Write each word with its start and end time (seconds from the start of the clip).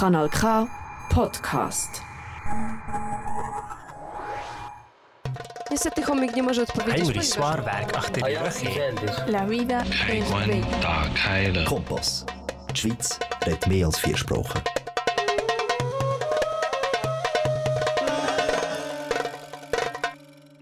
Kanal 0.00 0.28
K 0.28 0.66
Podcast. 1.08 2.02
Niestety 5.70 6.02
chomik 6.02 6.36
nie 6.36 6.42
może 6.42 6.62
odpowiedzieć. 6.62 7.06
Henry 7.06 7.96
achter 7.96 8.22
die 8.22 8.38
rug. 8.38 9.28
La 9.28 9.46
vida 9.46 9.82
es 9.82 10.30
bella. 10.30 11.64
Kompass. 11.64 12.24
Die 12.68 12.76
Schweiz 12.76 13.18
redet 13.46 13.66
mehr 13.66 13.86
als 13.86 13.98
vier 13.98 14.18
Sprachen. 14.18 14.75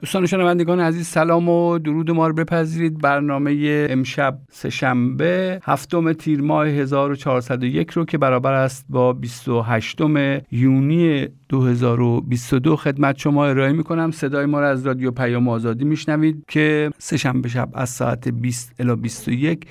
دوستان 0.04 0.24
و 0.24 0.26
شنوندگان 0.26 0.80
عزیز 0.80 1.06
سلام 1.06 1.48
و 1.48 1.78
درود 1.78 2.10
ما 2.10 2.26
رو 2.26 2.34
بپذیرید. 2.34 3.00
برنامه 3.00 3.86
امشب 3.90 4.38
سهشنبه 4.50 5.60
هفتم 5.62 6.12
تیر 6.12 6.42
ماه 6.42 6.66
1401 6.66 7.90
رو 7.90 8.04
که 8.04 8.18
برابر 8.18 8.52
است 8.52 8.86
با 8.88 9.12
28 9.12 10.00
Juni 10.50 11.28
2022 11.48 12.76
خدمت 12.76 13.18
شما 13.18 13.46
ارائه 13.46 13.72
می 13.72 13.84
کنم 13.84 14.10
صدای 14.10 14.46
ما 14.46 14.60
رو 14.60 14.66
از 14.66 14.86
رادیو 14.86 15.10
پیام 15.10 15.48
آزادی 15.48 15.84
میشنوید 15.84 16.44
که 16.48 16.90
سهشنبه 16.98 17.48
شب 17.48 17.68
از 17.74 17.88
ساعت 17.88 18.28
20 18.28 18.74
الی 18.78 18.96
21 18.96 19.66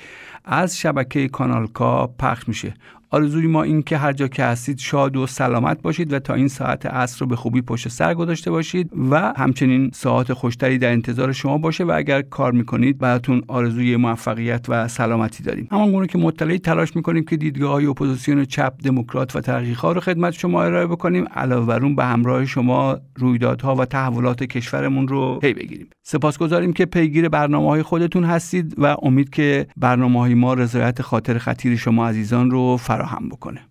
از 0.45 0.79
شبکه 0.79 1.27
کانال 1.27 1.67
کا 1.67 2.07
پخش 2.07 2.47
میشه. 2.47 2.73
آرزوی 3.13 3.47
ما 3.47 3.63
این 3.63 3.81
که 3.81 3.97
هر 3.97 4.13
جا 4.13 4.27
که 4.27 4.43
هستید 4.43 4.77
شاد 4.77 5.17
و 5.17 5.27
سلامت 5.27 5.81
باشید 5.81 6.13
و 6.13 6.19
تا 6.19 6.33
این 6.33 6.47
ساعت 6.47 6.85
عصر 6.85 7.19
رو 7.19 7.27
به 7.27 7.35
خوبی 7.35 7.61
پشت 7.61 7.87
سر 7.87 8.13
گذاشته 8.13 8.51
باشید 8.51 8.89
و 9.11 9.33
همچنین 9.37 9.91
ساعات 9.93 10.33
خوشتری 10.33 10.77
در 10.77 10.91
انتظار 10.91 11.31
شما 11.31 11.57
باشه 11.57 11.83
و 11.83 11.91
اگر 11.95 12.21
کار 12.21 12.51
می‌کنید 12.51 12.97
براتون 12.97 13.41
آرزوی 13.47 13.95
موفقیت 13.95 14.65
و 14.69 14.87
سلامتی 14.87 15.43
داریم. 15.43 15.67
همان 15.71 15.91
گونه 15.91 16.07
که 16.07 16.17
مطلعید 16.17 16.59
تلاش 16.59 16.95
می‌کنیم 16.95 17.23
که 17.23 17.37
دیدگاه 17.37 17.71
های 17.71 17.85
اپوزیسیون 17.85 18.45
چپ 18.45 18.73
دموکرات 18.83 19.35
و 19.35 19.41
ترقیخواه 19.41 19.91
رو 19.91 20.01
خدمت 20.01 20.33
شما 20.33 20.63
ارائه 20.63 20.87
بکنیم 20.87 21.25
علاوه 21.35 21.65
بر 21.65 21.83
اون 21.83 21.95
به 21.95 22.05
همراه 22.05 22.45
شما 22.45 22.97
رویدادها 23.15 23.75
و 23.75 23.85
تحولات 23.85 24.43
کشورمون 24.43 25.07
رو 25.07 25.39
پی 25.39 25.53
بگیریم. 25.53 25.87
سپاسگزاریم 26.03 26.73
که 26.73 26.85
پیگیر 26.85 27.29
برنامه 27.29 27.69
های 27.69 27.83
خودتون 27.83 28.23
هستید 28.23 28.75
و 28.77 28.95
امید 29.01 29.29
که 29.29 29.67
برنامه 29.77 30.19
های 30.19 30.33
ما 30.33 30.53
رضایت 30.53 31.01
خاطر 31.01 31.37
خطیر 31.37 31.75
شما 31.75 32.07
عزیزان 32.07 32.51
رو 32.51 32.77
فراهم 33.03 33.29
بکنه. 33.29 33.61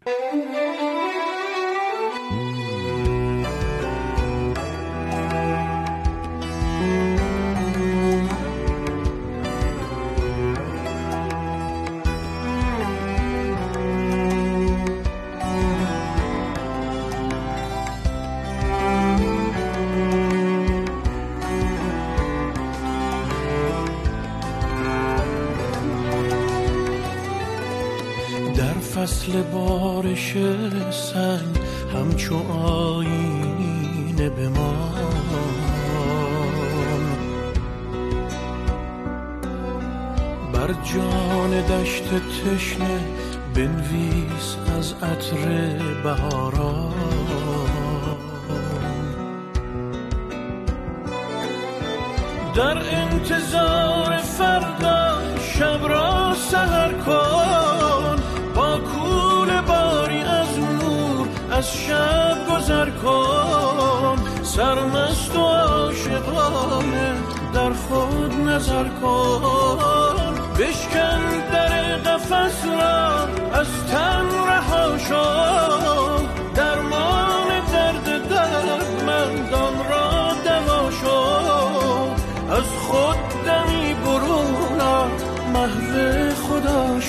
همچو 32.33 32.52
آینه 32.52 34.28
بمان 34.30 34.92
بر 40.53 40.72
جان 40.72 41.50
دشت 41.50 42.05
تشنه 42.05 43.00
بنویس 43.55 44.56
از 44.78 44.94
عطر 45.03 45.77
بهاران 46.03 46.92
در 52.54 52.78
انتظار 52.78 54.16
فردا 54.16 55.19
شب 55.41 55.87
را 55.88 56.34
سهر 56.34 56.93
کن. 56.93 57.72
از 61.62 61.77
شب 61.77 62.37
گذر 62.50 62.91
کن 62.91 64.17
سرمست 64.43 65.37
و 65.37 65.41
عاشقانه 65.41 67.15
در 67.55 67.73
خود 67.73 68.34
نظر 68.34 68.89
کن. 68.89 70.34
بشکن 70.59 71.21
در 71.53 71.97
قفس 71.97 72.65
را 72.65 73.28
از 73.61 73.67
تن 73.91 74.27
رها 74.49 74.99
شو. 74.99 75.25
درمان 76.55 77.49
درد 77.73 78.29
دردمندان 78.29 79.75
را 79.91 80.33
دوا 80.44 80.91
شو. 80.91 81.17
از 82.53 82.65
خود 82.89 83.44
دمی 83.44 83.94
برون 83.94 84.53
محو 85.55 86.31
خدا 86.34 87.00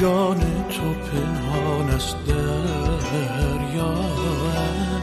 جان 0.00 0.40
تو 0.40 0.94
پنهان 0.94 1.90
است 1.90 2.16
دریا 2.26 3.92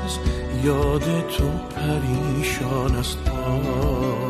از 0.03 0.17
یاد 0.63 1.27
تو 1.27 1.43
پریشان 1.75 2.95
است 2.95 3.17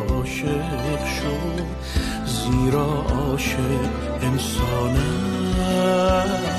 عاشق 0.10 1.06
شو. 1.06 1.64
زیرا 2.26 2.86
عاشق 2.86 3.90
انسان 4.22 4.96
است. 5.60 6.53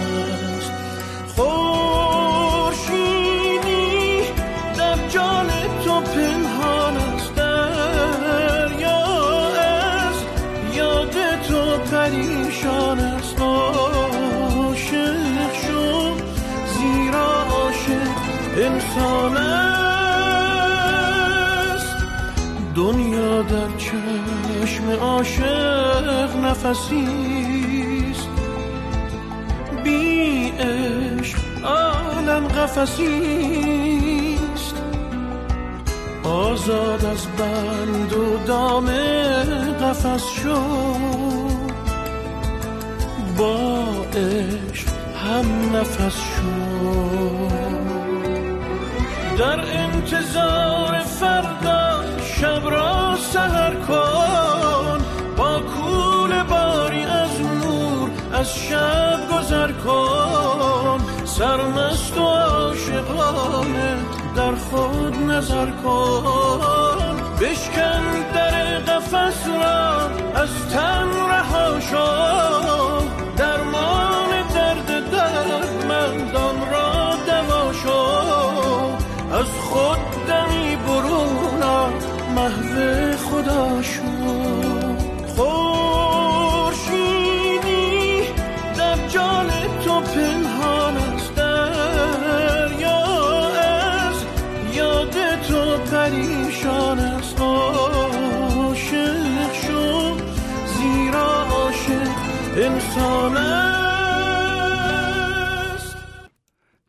عاشق 25.24 26.36
نفسیست 26.44 28.28
بی 29.84 30.48
عشق 30.50 31.38
عالم 31.64 32.48
قفسیست 32.48 33.64
آزاد 36.24 37.04
از 37.04 37.26
بند 37.38 38.12
و 38.12 38.38
دام 38.46 38.86
قفس 39.80 40.24
شو 40.42 40.62
با 43.38 43.84
عشق 44.16 44.88
هم 45.24 45.76
نفس 45.76 46.16
شو 46.16 47.48
در 49.38 49.60
انتظار 49.60 50.98
فردا 50.98 52.04
شب 52.22 52.62
را 52.70 53.16
سهر 53.32 53.74
کن. 53.74 54.03
گذر 59.54 59.72
کن. 59.72 60.98
سرمست 61.24 62.18
و 62.18 62.22
عاشقانه 62.22 63.96
در 64.36 64.54
خود 64.54 65.16
نظر 65.16 65.70
کن. 65.70 67.16
بشکن 67.40 68.32
در 68.34 68.78
قفس 68.78 69.46
را 69.46 70.10
از 70.42 70.50
تن 70.72 71.08
رها 71.30 71.80
شو. 71.80 72.06
درمان 73.36 74.30
درد 74.54 75.10
دردمندان 75.10 76.56
را 76.72 77.14
دوا 77.26 77.72
شو. 77.72 77.98
از 79.34 79.46
خود 79.70 80.13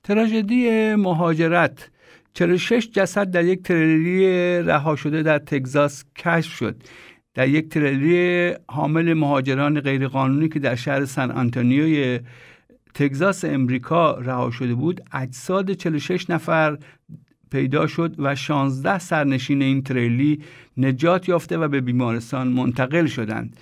تراژدی 0.06 0.96
مهاجرت. 0.96 1.90
46 2.34 2.90
جسد 2.90 3.32
در 3.32 3.46
یک 3.46 3.62
تریلی 3.62 4.28
رها 4.62 4.96
شده 4.96 5.24
در 5.24 5.40
تگزاس 5.40 6.04
کشف 6.18 6.52
شد. 6.52 6.84
در 7.34 7.48
یک 7.48 7.70
تریلی 7.70 8.54
حامل 8.68 9.14
مهاجران 9.14 9.80
غیرقانونی 9.80 10.50
که 10.50 10.60
در 10.60 10.76
شهر 10.76 11.06
سن 11.06 11.32
آنتونیوی 11.32 12.20
تگزاس 12.94 13.46
امریکا 13.46 14.12
رها 14.12 14.52
شده 14.52 14.74
بود 14.74 15.02
اجساد 15.12 15.72
46 15.72 16.30
نفر 16.30 16.78
پیدا 17.52 17.88
شد 17.88 18.16
و 18.18 18.36
16 18.36 19.00
سرنشین 19.00 19.62
این 19.62 19.84
تریلی 19.84 20.42
نجات 20.78 21.30
یافته 21.30 21.58
و 21.58 21.68
به 21.68 21.82
بیمارستان 21.82 22.48
منتقل 22.48 23.06
شدند. 23.06 23.58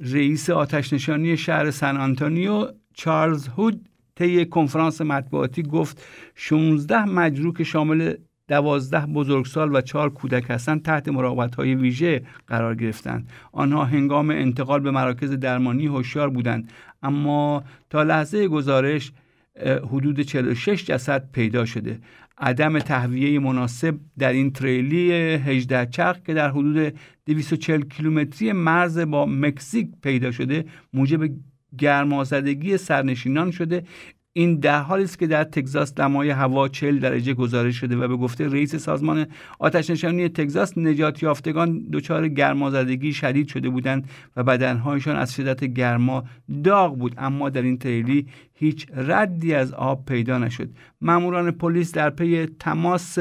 رئیس 0.00 0.50
آتش 0.50 0.92
نشانی 0.92 1.36
شهر 1.36 1.70
سن 1.70 1.96
آنتونیو 1.96 2.68
چارلز 2.94 3.48
هود 3.48 3.87
طی 4.18 4.44
کنفرانس 4.44 5.00
مطبوعاتی 5.00 5.62
گفت 5.62 6.02
16 6.34 7.04
مجروح 7.04 7.54
که 7.54 7.64
شامل 7.64 8.14
دوازده 8.48 9.06
بزرگسال 9.06 9.76
و 9.76 9.80
چهار 9.80 10.10
کودک 10.10 10.44
هستند 10.48 10.82
تحت 10.82 11.08
مراقبت 11.08 11.54
های 11.54 11.74
ویژه 11.74 12.22
قرار 12.46 12.74
گرفتند. 12.74 13.28
آنها 13.52 13.84
هنگام 13.84 14.30
انتقال 14.30 14.80
به 14.80 14.90
مراکز 14.90 15.32
درمانی 15.32 15.86
هوشیار 15.86 16.30
بودند 16.30 16.72
اما 17.02 17.64
تا 17.90 18.02
لحظه 18.02 18.48
گزارش 18.48 19.12
حدود 19.90 20.20
46 20.20 20.84
جسد 20.84 21.28
پیدا 21.32 21.64
شده. 21.64 22.00
عدم 22.38 22.78
تهویه 22.78 23.38
مناسب 23.38 23.94
در 24.18 24.32
این 24.32 24.52
تریلی 24.52 25.12
18 25.12 25.86
چرخ 25.86 26.22
که 26.26 26.34
در 26.34 26.50
حدود 26.50 26.94
240 27.26 27.82
کیلومتری 27.82 28.52
مرز 28.52 28.98
با 28.98 29.26
مکزیک 29.26 29.88
پیدا 30.02 30.30
شده 30.30 30.64
موجب 30.92 31.30
گرمازدگی 31.78 32.76
سرنشینان 32.76 33.50
شده. 33.50 33.82
این 34.32 34.58
در 34.60 34.80
حالی 34.82 35.04
است 35.04 35.18
که 35.18 35.26
در 35.26 35.44
تگزاس 35.44 35.94
دمای 35.94 36.30
هوا 36.30 36.68
40 36.68 36.98
درجه 36.98 37.34
گزارش 37.34 37.76
شده 37.76 37.96
و 37.96 38.08
به 38.08 38.16
گفته 38.16 38.48
رئیس 38.48 38.76
سازمان 38.76 39.26
آتش 39.58 39.90
نشانی 39.90 40.28
تگزاس 40.28 40.78
نجات 40.78 41.22
یافتگان 41.22 41.88
دچار 41.92 42.28
گرمازدگی 42.28 43.12
شدید 43.12 43.48
شده 43.48 43.68
بودند 43.68 44.10
و 44.36 44.42
بدنهایشان 44.42 45.16
از 45.16 45.34
شدت 45.34 45.64
گرما 45.64 46.24
داغ 46.64 46.98
بود. 46.98 47.14
اما 47.18 47.50
در 47.50 47.62
این 47.62 47.78
تریلی 47.78 48.26
هیچ 48.54 48.86
ردی 48.96 49.54
از 49.54 49.72
آب 49.72 50.04
پیدا 50.06 50.38
نشد. 50.38 50.68
ماموران 51.00 51.50
پلیس 51.50 51.92
در 51.92 52.10
پی 52.10 52.46
تماس 52.46 53.18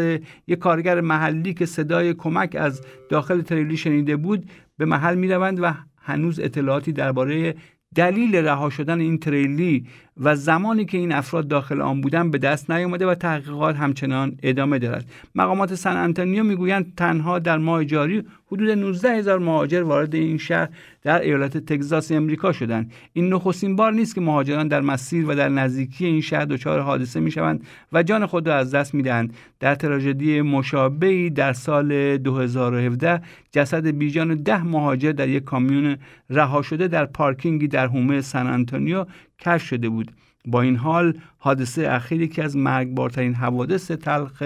یک 0.48 0.60
کارگر 0.60 1.02
محلی 1.02 1.54
که 1.54 1.66
صدای 1.66 2.14
کمک 2.14 2.56
از 2.60 2.82
داخل 3.10 3.42
تریلی 3.42 3.78
شنیده 3.78 4.16
بود 4.16 4.50
به 4.78 4.86
محل 4.86 5.16
می 5.16 5.28
روند 5.28 5.60
و 5.62 5.74
هنوز 5.98 6.40
اطلاعاتی 6.40 6.92
درباره 6.92 7.56
دلیل 7.96 8.36
رها 8.36 8.70
شدن 8.70 9.00
این 9.00 9.18
تریلی 9.18 9.88
و 10.20 10.36
زمانی 10.36 10.86
که 10.86 10.98
این 10.98 11.12
افراد 11.12 11.48
داخل 11.48 11.82
آن 11.82 12.02
بودن 12.02 12.32
به 12.32 12.38
دست 12.38 12.72
نیامده 12.72 13.08
و 13.08 13.16
تحقیقات 13.16 13.76
همچنان 13.76 14.38
ادامه 14.44 14.80
دارد. 14.80 15.06
مقامات 15.36 15.76
سن 15.76 15.98
انتونیو 15.98 16.44
می‌گویند 16.44 16.94
تنها 16.98 17.40
در 17.40 17.58
ماه 17.58 17.86
جاری 17.86 18.24
حدود 18.52 18.70
19 18.70 19.12
هزار 19.12 19.40
مهاجر 19.40 19.82
وارد 19.82 20.16
این 20.16 20.38
شهر 20.38 20.70
در 21.04 21.22
ایالت 21.22 21.58
تگزاس 21.58 22.12
امریکا 22.12 22.52
شدند. 22.52 22.92
این 23.14 23.34
نخستین 23.34 23.76
بار 23.76 23.94
نیست 23.94 24.16
که 24.16 24.22
مهاجران 24.22 24.68
در 24.68 24.82
مسیر 24.82 25.30
و 25.30 25.36
در 25.36 25.50
نزدیکی 25.50 26.06
این 26.06 26.22
شهر 26.22 26.46
دچار 26.46 26.80
حادثه 26.80 27.20
می‌شوند 27.20 27.64
و 27.94 28.04
جان 28.04 28.26
خود 28.26 28.48
را 28.48 28.56
از 28.56 28.76
دست 28.76 28.94
می‌دهند. 28.94 29.34
در 29.60 29.76
تراژدی 29.76 30.42
مشابهی 30.42 31.30
در 31.30 31.54
سال 31.54 32.18
2017 32.18 33.22
جسد 33.52 33.88
بیجان 33.88 34.36
ده 34.36 34.64
مهاجر 34.64 35.12
در 35.12 35.30
یک 35.30 35.44
کامیون 35.44 35.98
رها 36.30 36.62
شده 36.62 36.88
در 36.88 37.06
پارکینگی 37.06 37.68
در 37.68 37.88
حومه 37.88 38.22
سن 38.22 38.48
انتونیو 38.48 39.06
کشف 39.40 39.68
شده 39.68 39.90
بود 39.90 40.12
با 40.46 40.62
این 40.62 40.76
حال 40.76 41.20
حادثه 41.38 41.88
اخیر 41.90 42.22
یکی 42.22 42.42
از 42.42 42.58
مرگبارترین 42.58 43.34
حوادث 43.34 43.92
تلخ 43.92 44.44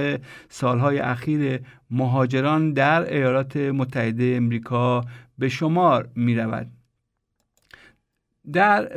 سالهای 0.50 1.00
اخیر 1.00 1.60
مهاجران 1.92 2.74
در 2.74 3.14
ایالات 3.14 3.58
متحده 3.58 4.34
امریکا 4.38 5.06
به 5.38 5.50
شمار 5.50 6.10
می 6.16 6.36
رود. 6.36 6.68
در 8.54 8.90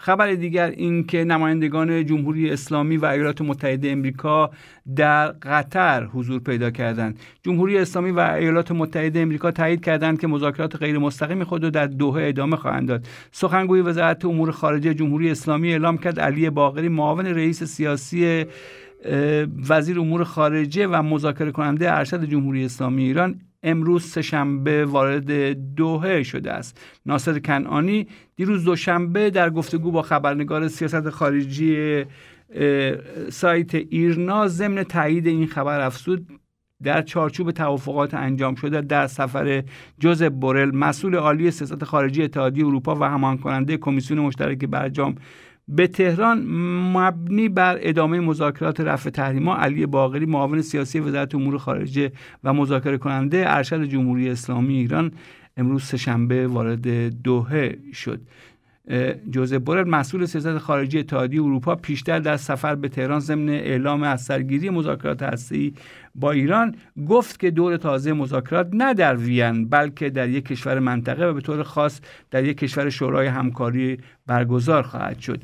خبر 0.00 0.32
دیگر 0.32 0.70
این 0.70 1.06
که 1.06 1.24
نمایندگان 1.24 2.06
جمهوری 2.06 2.50
اسلامی 2.50 2.96
و 2.96 3.04
ایالات 3.04 3.40
متحده 3.40 3.90
امریکا 3.90 4.50
در 4.96 5.26
قطر 5.26 6.04
حضور 6.04 6.40
پیدا 6.40 6.70
کردند. 6.70 7.18
جمهوری 7.42 7.78
اسلامی 7.78 8.10
و 8.10 8.18
ایالات 8.20 8.72
متحده 8.72 9.20
امریکا 9.20 9.50
تایید 9.50 9.84
کردند 9.84 10.20
که 10.20 10.26
مذاکرات 10.26 10.76
غیر 10.76 10.98
مستقیم 10.98 11.44
خود 11.44 11.64
را 11.64 11.70
در 11.70 11.86
دوحه 11.86 12.28
ادامه 12.28 12.56
خواهند 12.56 12.88
داد. 12.88 13.06
سخنگوی 13.32 13.80
وزارت 13.80 14.24
امور 14.24 14.50
خارجه 14.50 14.94
جمهوری 14.94 15.30
اسلامی 15.30 15.70
اعلام 15.70 15.98
کرد 15.98 16.20
علی 16.20 16.50
باقری 16.50 16.88
معاون 16.88 17.26
رئیس 17.26 17.64
سیاسی 17.64 18.44
وزیر 19.68 20.00
امور 20.00 20.24
خارجه 20.24 20.86
و 20.86 21.02
مذاکره 21.02 21.52
کننده 21.52 21.92
ارشد 21.92 22.24
جمهوری 22.24 22.64
اسلامی 22.64 23.02
ایران 23.02 23.40
امروز 23.62 24.04
سهشنبه 24.04 24.84
وارد 24.84 25.52
دوحه 25.74 26.22
شده 26.22 26.52
است. 26.52 26.80
ناصر 27.06 27.38
کنعانی 27.38 28.06
دیروز 28.36 28.64
دوشنبه 28.64 29.30
در 29.30 29.50
گفتگو 29.50 29.90
با 29.90 30.02
خبرنگار 30.02 30.68
سیاست 30.68 31.10
خارجی 31.10 32.04
سایت 33.30 33.74
ایرنا 33.74 34.48
ضمن 34.48 34.82
تایید 34.82 35.26
این 35.26 35.46
خبر 35.46 35.80
افزود 35.80 36.26
در 36.82 37.02
چارچوب 37.02 37.50
توافقات 37.50 38.14
انجام 38.14 38.54
شده 38.54 38.80
در 38.80 39.06
سفر 39.06 39.64
جوزف 39.98 40.28
بورل 40.28 40.76
مسئول 40.76 41.14
عالی 41.14 41.50
سیاست 41.50 41.84
خارجی 41.84 42.22
اتحادیه 42.22 42.66
اروپا 42.66 42.94
و 42.94 43.04
همان 43.04 43.38
کننده 43.38 43.76
کمیسیون 43.76 44.20
مشترک 44.20 44.64
برجام 44.64 45.14
به 45.70 45.86
تهران 45.86 46.46
مبنی 46.92 47.48
بر 47.48 47.78
ادامه 47.80 48.20
مذاکرات 48.20 48.80
رفع 48.80 49.10
تحریما 49.10 49.56
علی 49.56 49.86
باقری 49.86 50.26
معاون 50.26 50.62
سیاسی 50.62 51.00
وزارت 51.00 51.34
امور 51.34 51.58
خارجه 51.58 52.12
و 52.44 52.52
مذاکره 52.52 52.98
کننده 52.98 53.44
ارشد 53.46 53.84
جمهوری 53.84 54.30
اسلامی 54.30 54.74
ایران 54.74 55.12
امروز 55.56 55.82
سهشنبه 55.82 56.46
وارد 56.46 57.08
دوحه 57.22 57.78
شد. 57.92 58.20
جوزف 59.30 59.56
بورل 59.56 59.88
مسئول 59.88 60.26
سیاست 60.26 60.58
خارجی 60.58 60.98
اتحادیه 60.98 61.42
اروپا 61.42 61.74
پیشتر 61.74 62.18
در 62.18 62.36
سفر 62.36 62.74
به 62.74 62.88
تهران 62.88 63.20
ضمن 63.20 63.48
اعلام 63.48 64.02
از 64.02 64.22
سرگیری 64.22 64.70
مذاکرات 64.70 65.22
هستی 65.22 65.74
با 66.14 66.30
ایران 66.30 66.74
گفت 67.08 67.40
که 67.40 67.50
دور 67.50 67.76
تازه 67.76 68.12
مذاکرات 68.12 68.68
نه 68.72 68.94
در 68.94 69.16
وین 69.16 69.68
بلکه 69.68 70.10
در 70.10 70.28
یک 70.28 70.44
کشور 70.44 70.78
منطقه 70.78 71.26
و 71.26 71.32
به 71.32 71.40
طور 71.40 71.62
خاص 71.62 72.00
در 72.30 72.44
یک 72.44 72.58
کشور 72.58 72.90
شورای 72.90 73.26
همکاری 73.26 73.98
برگزار 74.26 74.82
خواهد 74.82 75.18
شد. 75.18 75.40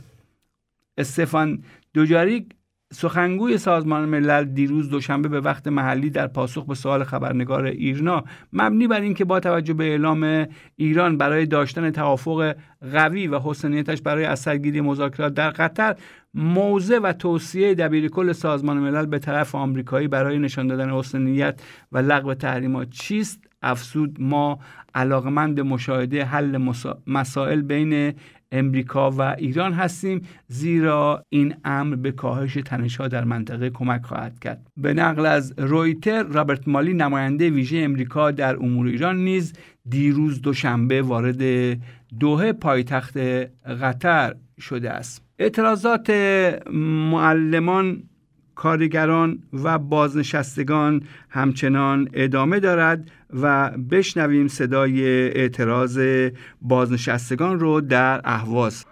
استفان 0.99 1.63
دوجاریک 1.95 2.47
سخنگوی 2.93 3.59
سازمان 3.59 4.09
ملل 4.09 4.45
دیروز 4.45 4.91
دوشنبه 4.91 5.29
به 5.29 5.41
وقت 5.41 5.69
محلی 5.69 6.11
در 6.11 6.27
پاسخ 6.27 6.67
به 6.67 6.75
سوال 6.75 7.05
خبرنگار 7.05 7.65
ایرنا 7.65 8.25
مبنی 8.53 8.87
بر 8.87 9.01
اینکه 9.01 9.25
با 9.25 9.41
توجه 9.41 9.75
به 9.75 9.85
اعلام 9.85 10.47
ایران 10.77 11.17
برای 11.17 11.47
داشتن 11.47 11.91
توافق 11.91 12.55
قوی 12.93 13.27
و 13.27 13.39
حسنیتش 13.39 14.03
برای 14.03 14.25
اثرگیری 14.25 14.81
مذاکرات 14.81 15.35
در 15.35 15.51
قطر 15.51 15.97
موضع 16.35 16.99
و 16.99 17.13
توصیه 17.13 17.75
دبیرکل 17.75 18.33
سازمان 18.33 18.79
ملل 18.79 19.07
به 19.07 19.19
طرف 19.19 19.55
آمریکایی 19.55 20.09
برای 20.09 20.39
نشان 20.39 20.67
دادن 20.67 20.91
حسنیت 20.91 21.61
و 21.93 21.99
لغو 21.99 22.35
تحریمات 22.35 22.91
چیست؟ 22.91 23.41
افسود 23.63 24.17
ما 24.21 24.59
علاقمند 24.95 25.61
مشاهده 25.61 26.25
حل 26.25 26.73
مسائل 27.07 27.63
بین 27.63 28.15
امریکا 28.53 29.11
و 29.11 29.23
ایران 29.23 29.73
هستیم 29.73 30.21
زیرا 30.49 31.23
این 31.29 31.55
امر 31.65 31.97
به 31.97 32.13
کاهش 32.13 32.55
تنشها 32.55 33.09
در 33.09 33.25
منطقه 33.25 33.71
کمک 33.71 34.03
خواهد 34.03 34.39
کرد. 34.39 34.67
به 34.77 34.95
نقل 34.95 35.27
از 35.27 35.55
رویتر 35.59 36.23
رابرت 36.23 36.69
مالی 36.69 36.95
نماینده 36.95 37.51
ویژه 37.51 37.79
امریکا 37.79 38.31
در 38.31 38.57
امور 38.57 38.87
ایران 38.87 39.17
نیز 39.17 39.53
دیروز 39.89 40.43
دوشنبه 40.43 41.03
وارد 41.03 41.43
دوحه 42.21 42.53
پایتخت 42.53 43.19
قطر 43.83 44.35
شده 44.61 44.91
است. 44.91 45.23
اعتراضات 45.39 46.11
معلمان 47.11 48.03
کارگران 48.57 49.39
و 49.53 49.79
بازنشستگان 49.79 51.03
همچنان 51.31 52.09
ادامه 52.13 52.61
دارد 52.61 53.11
و 53.43 53.71
بشنویم 53.71 54.49
صدای 54.49 55.05
اعتراض 55.29 56.01
بازنشستگان 56.63 57.61
رو 57.61 57.81
در 57.81 58.21
اهواز. 58.25 58.85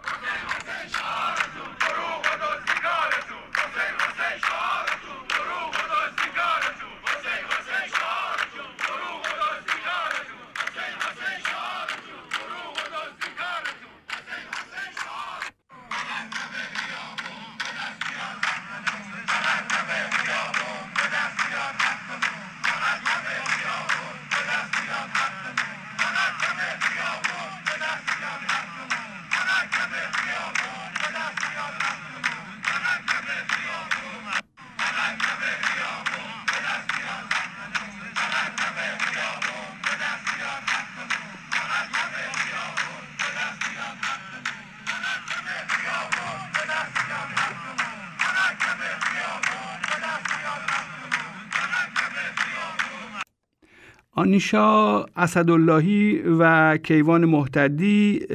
آنیشا 54.25 55.05
اسداللهی 55.05 56.23
و 56.23 56.77
کیوان 56.77 57.25
محتدی 57.25 58.27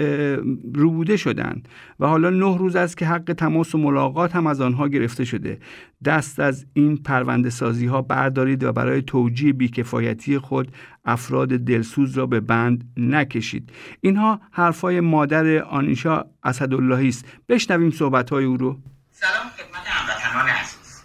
روبوده 0.76 1.18
شدند 1.18 1.68
و 2.00 2.08
حالا 2.08 2.30
نه 2.30 2.58
روز 2.58 2.76
است 2.76 2.98
که 2.98 3.06
حق 3.06 3.34
تماس 3.38 3.76
و 3.76 3.78
ملاقات 3.78 4.36
هم 4.36 4.48
از 4.48 4.62
آنها 4.62 4.88
گرفته 4.88 5.26
شده. 5.26 5.60
دست 6.06 6.40
از 6.40 6.66
این 6.74 6.98
پرونده 6.98 7.50
سازی 7.50 7.86
ها 7.86 8.02
بردارید 8.02 8.64
و 8.64 8.72
برای 8.72 9.02
توجیه 9.02 9.54
بیکفایتی 9.54 10.38
خود 10.38 10.72
افراد 11.06 11.50
دلسوز 11.50 12.18
را 12.18 12.26
به 12.26 12.40
بند 12.40 12.94
نکشید. 12.98 13.70
اینها 14.02 14.42
حرفای 14.52 15.00
مادر 15.00 15.64
آنیشا 15.64 16.26
اسداللهی 16.44 17.08
است. 17.08 17.26
بشنویم 17.50 17.92
صحبت 17.92 18.30
های 18.30 18.46
او 18.46 18.58
رو. 18.58 18.78
سلام 19.12 19.50
خدمت 19.58 19.86
هموطنان 19.86 20.50
عزیز 20.50 21.04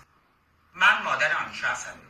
من 0.75 1.05
مادر 1.05 1.45
آنیشا 1.47 1.69
اسداللهی 1.69 2.05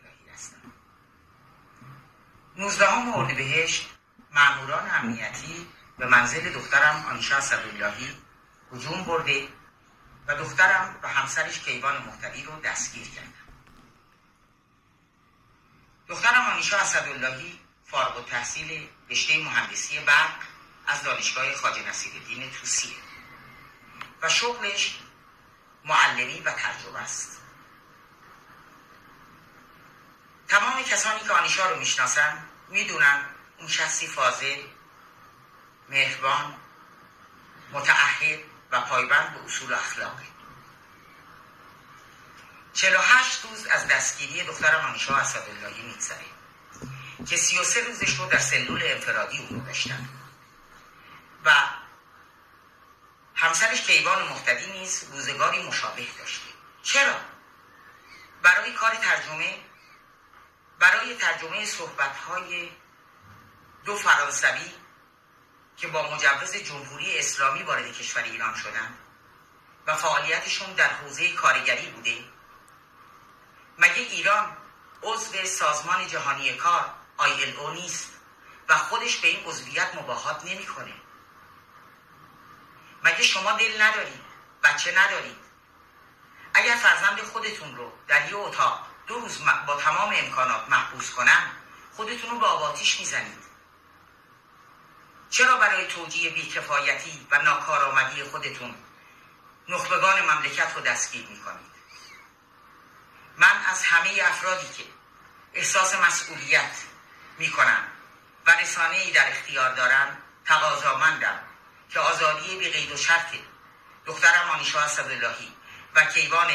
19 2.64 3.16
اردیبهشت 3.16 3.90
ماموران 4.30 4.90
امنیتی 4.90 5.66
به 5.98 6.06
منزل 6.06 6.52
دخترم 6.52 7.06
آنیشا 7.10 7.36
اسداللهی 7.36 8.16
هجوم 8.72 9.04
برده 9.04 9.48
و 10.26 10.34
دخترم 10.34 10.96
و 11.02 11.08
همسرش 11.08 11.58
کیوان 11.58 12.02
محتدی 12.02 12.42
رو 12.42 12.60
دستگیر 12.60 13.08
کردن. 13.08 13.32
دخترم 16.08 16.46
آنیشا 16.46 16.78
اسداللهی 16.78 17.60
فارغ 17.86 18.16
التحصیل 18.16 18.88
رشته 19.10 19.38
مهندسی 19.38 19.98
برق 19.98 20.38
از 20.86 21.02
دانشگاه 21.02 21.54
خواجه 21.54 21.88
نصیرالدین 21.88 22.50
توسیه 22.50 22.96
و 24.22 24.28
شغلش 24.28 24.98
معلمی 25.84 26.40
و 26.40 26.50
ترجمه 26.50 26.98
است. 26.98 27.40
تمام 30.48 30.82
کسانی 30.82 31.20
که 31.20 31.32
آنیشا 31.32 31.70
رو 31.70 31.78
می‌شناسن 31.78 32.44
می‌دونن 32.68 33.24
اون 33.58 33.68
شخصی 33.68 34.06
فاضل 34.06 34.62
مهربان 35.88 36.56
متعهد 37.72 38.40
و 38.70 38.80
پایبند 38.80 39.34
به 39.34 39.44
اصول 39.44 39.72
اخلاقی 39.72 40.26
48 42.72 43.44
روز 43.44 43.66
از 43.66 43.88
دستگیری 43.88 44.44
دختر 44.44 44.76
آنیشا 44.76 45.16
اسداللهی 45.16 45.82
میگذره 45.82 46.24
که 47.26 47.36
33 47.36 47.80
روزش 47.84 48.16
رو 48.18 48.26
در 48.26 48.38
سلول 48.38 48.82
انفرادی 48.84 49.38
او 49.38 49.64
داشتن. 49.66 50.08
و 51.44 51.54
همسرش 53.34 53.80
کیوان 53.80 54.28
محتدی 54.28 54.72
نیز 54.72 55.04
روزگاری 55.12 55.62
مشابه 55.62 56.06
داشته. 56.18 56.46
چرا؟ 56.82 57.14
برای 58.42 58.72
کار 58.72 58.94
ترجمه 58.94 59.58
برای 60.78 61.14
ترجمه 61.14 61.64
صحبتهای 61.64 62.70
دو 63.84 63.96
فرانسوی 63.96 64.72
که 65.76 65.88
با 65.88 66.14
مجوز 66.14 66.56
جمهوری 66.56 67.18
اسلامی 67.18 67.62
وارد 67.62 67.92
کشور 67.92 68.22
ایران 68.22 68.54
شدند 68.54 68.98
و 69.86 69.96
فعالیتشون 69.96 70.72
در 70.72 70.88
حوزه 70.88 71.32
کارگری 71.32 71.90
بوده. 71.90 72.24
مگه 73.78 73.94
ایران 73.94 74.56
عضو 75.02 75.46
سازمان 75.46 76.06
جهانی 76.06 76.54
کار 76.54 76.90
ILO 77.18 77.70
نیست 77.72 78.10
و 78.68 78.78
خودش 78.78 79.16
به 79.16 79.28
این 79.28 79.44
عضویت 79.46 79.94
مباهات 79.94 80.44
نمی‌کنه؟ 80.44 80.94
مگه 83.02 83.22
شما 83.22 83.52
دل 83.52 83.82
ندارید 83.82 84.24
بچه 84.62 84.98
ندارید؟ 84.98 85.36
اگر 86.54 86.74
فرزند 86.74 87.20
خودتون 87.20 87.76
رو 87.76 87.92
در 88.08 88.28
یه 88.28 88.36
اتاق 88.36 88.93
دو 89.06 89.20
روز 89.20 89.38
با 89.66 89.76
تمام 89.76 90.14
امکانات 90.16 90.68
محبوس 90.68 91.10
کنن 91.10 91.50
خودتون 91.96 92.30
رو 92.30 92.38
به 92.38 92.46
آباتیش 92.46 93.00
می‌زنید. 93.00 93.44
چرا 95.30 95.56
برای 95.56 95.86
توجیه 95.86 96.30
بیکفایتی 96.30 97.26
و 97.30 97.42
ناکارآمدی 97.42 98.24
خودتون 98.24 98.74
نخبگان 99.68 100.22
مملکت 100.22 100.74
رو 100.74 100.80
دستگیر 100.80 101.26
می‌کنید؟ 101.26 101.74
من 103.36 103.56
از 103.66 103.82
همه 103.82 104.10
افرادی 104.24 104.68
که 104.76 104.84
احساس 105.54 105.94
مسئولیت 105.94 106.76
می‌کنن 107.38 107.84
و 108.46 108.50
رسانه 108.50 108.96
ای 108.96 109.10
در 109.12 109.30
اختیار 109.30 109.74
دارن 109.74 110.16
تقاضامندم 110.44 111.40
که 111.90 112.00
آزادی 112.00 112.58
به 112.58 112.70
قید 112.70 112.92
و 112.92 112.96
شرط 112.96 113.34
دخترم 114.06 114.50
آنیشا 114.50 114.80
اسداللهی 114.80 115.56
و 115.94 116.04
کیوان 116.04 116.48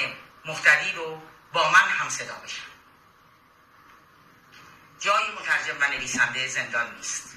مختدی 0.46 0.92
رو 0.92 1.22
با 1.54 1.72
من 1.72 1.90
هم 1.90 2.10
صدا 2.10 2.36
بشن. 2.36 2.70
جای 5.00 5.32
مترجم 5.32 5.78
و 5.82 5.88
نویسنده 5.88 6.48
زندان 6.48 6.96
نیست. 6.96 7.36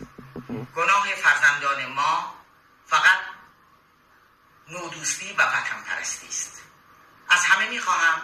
گناه 0.77 1.15
فرزندان 1.15 1.87
ما 1.87 2.35
فقط 2.87 3.19
نودوستی 4.69 5.33
و 5.33 5.43
وطن 5.43 5.83
پرستی 5.83 6.29
است. 6.29 6.63
از 7.29 7.45
همه 7.45 7.69
می‌خواهم 7.69 8.23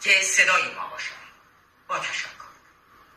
که 0.00 0.22
صدای 0.22 0.74
ما 0.74 0.86
باشد. 0.86 1.12
با 1.88 1.98
تشکر. 1.98 2.41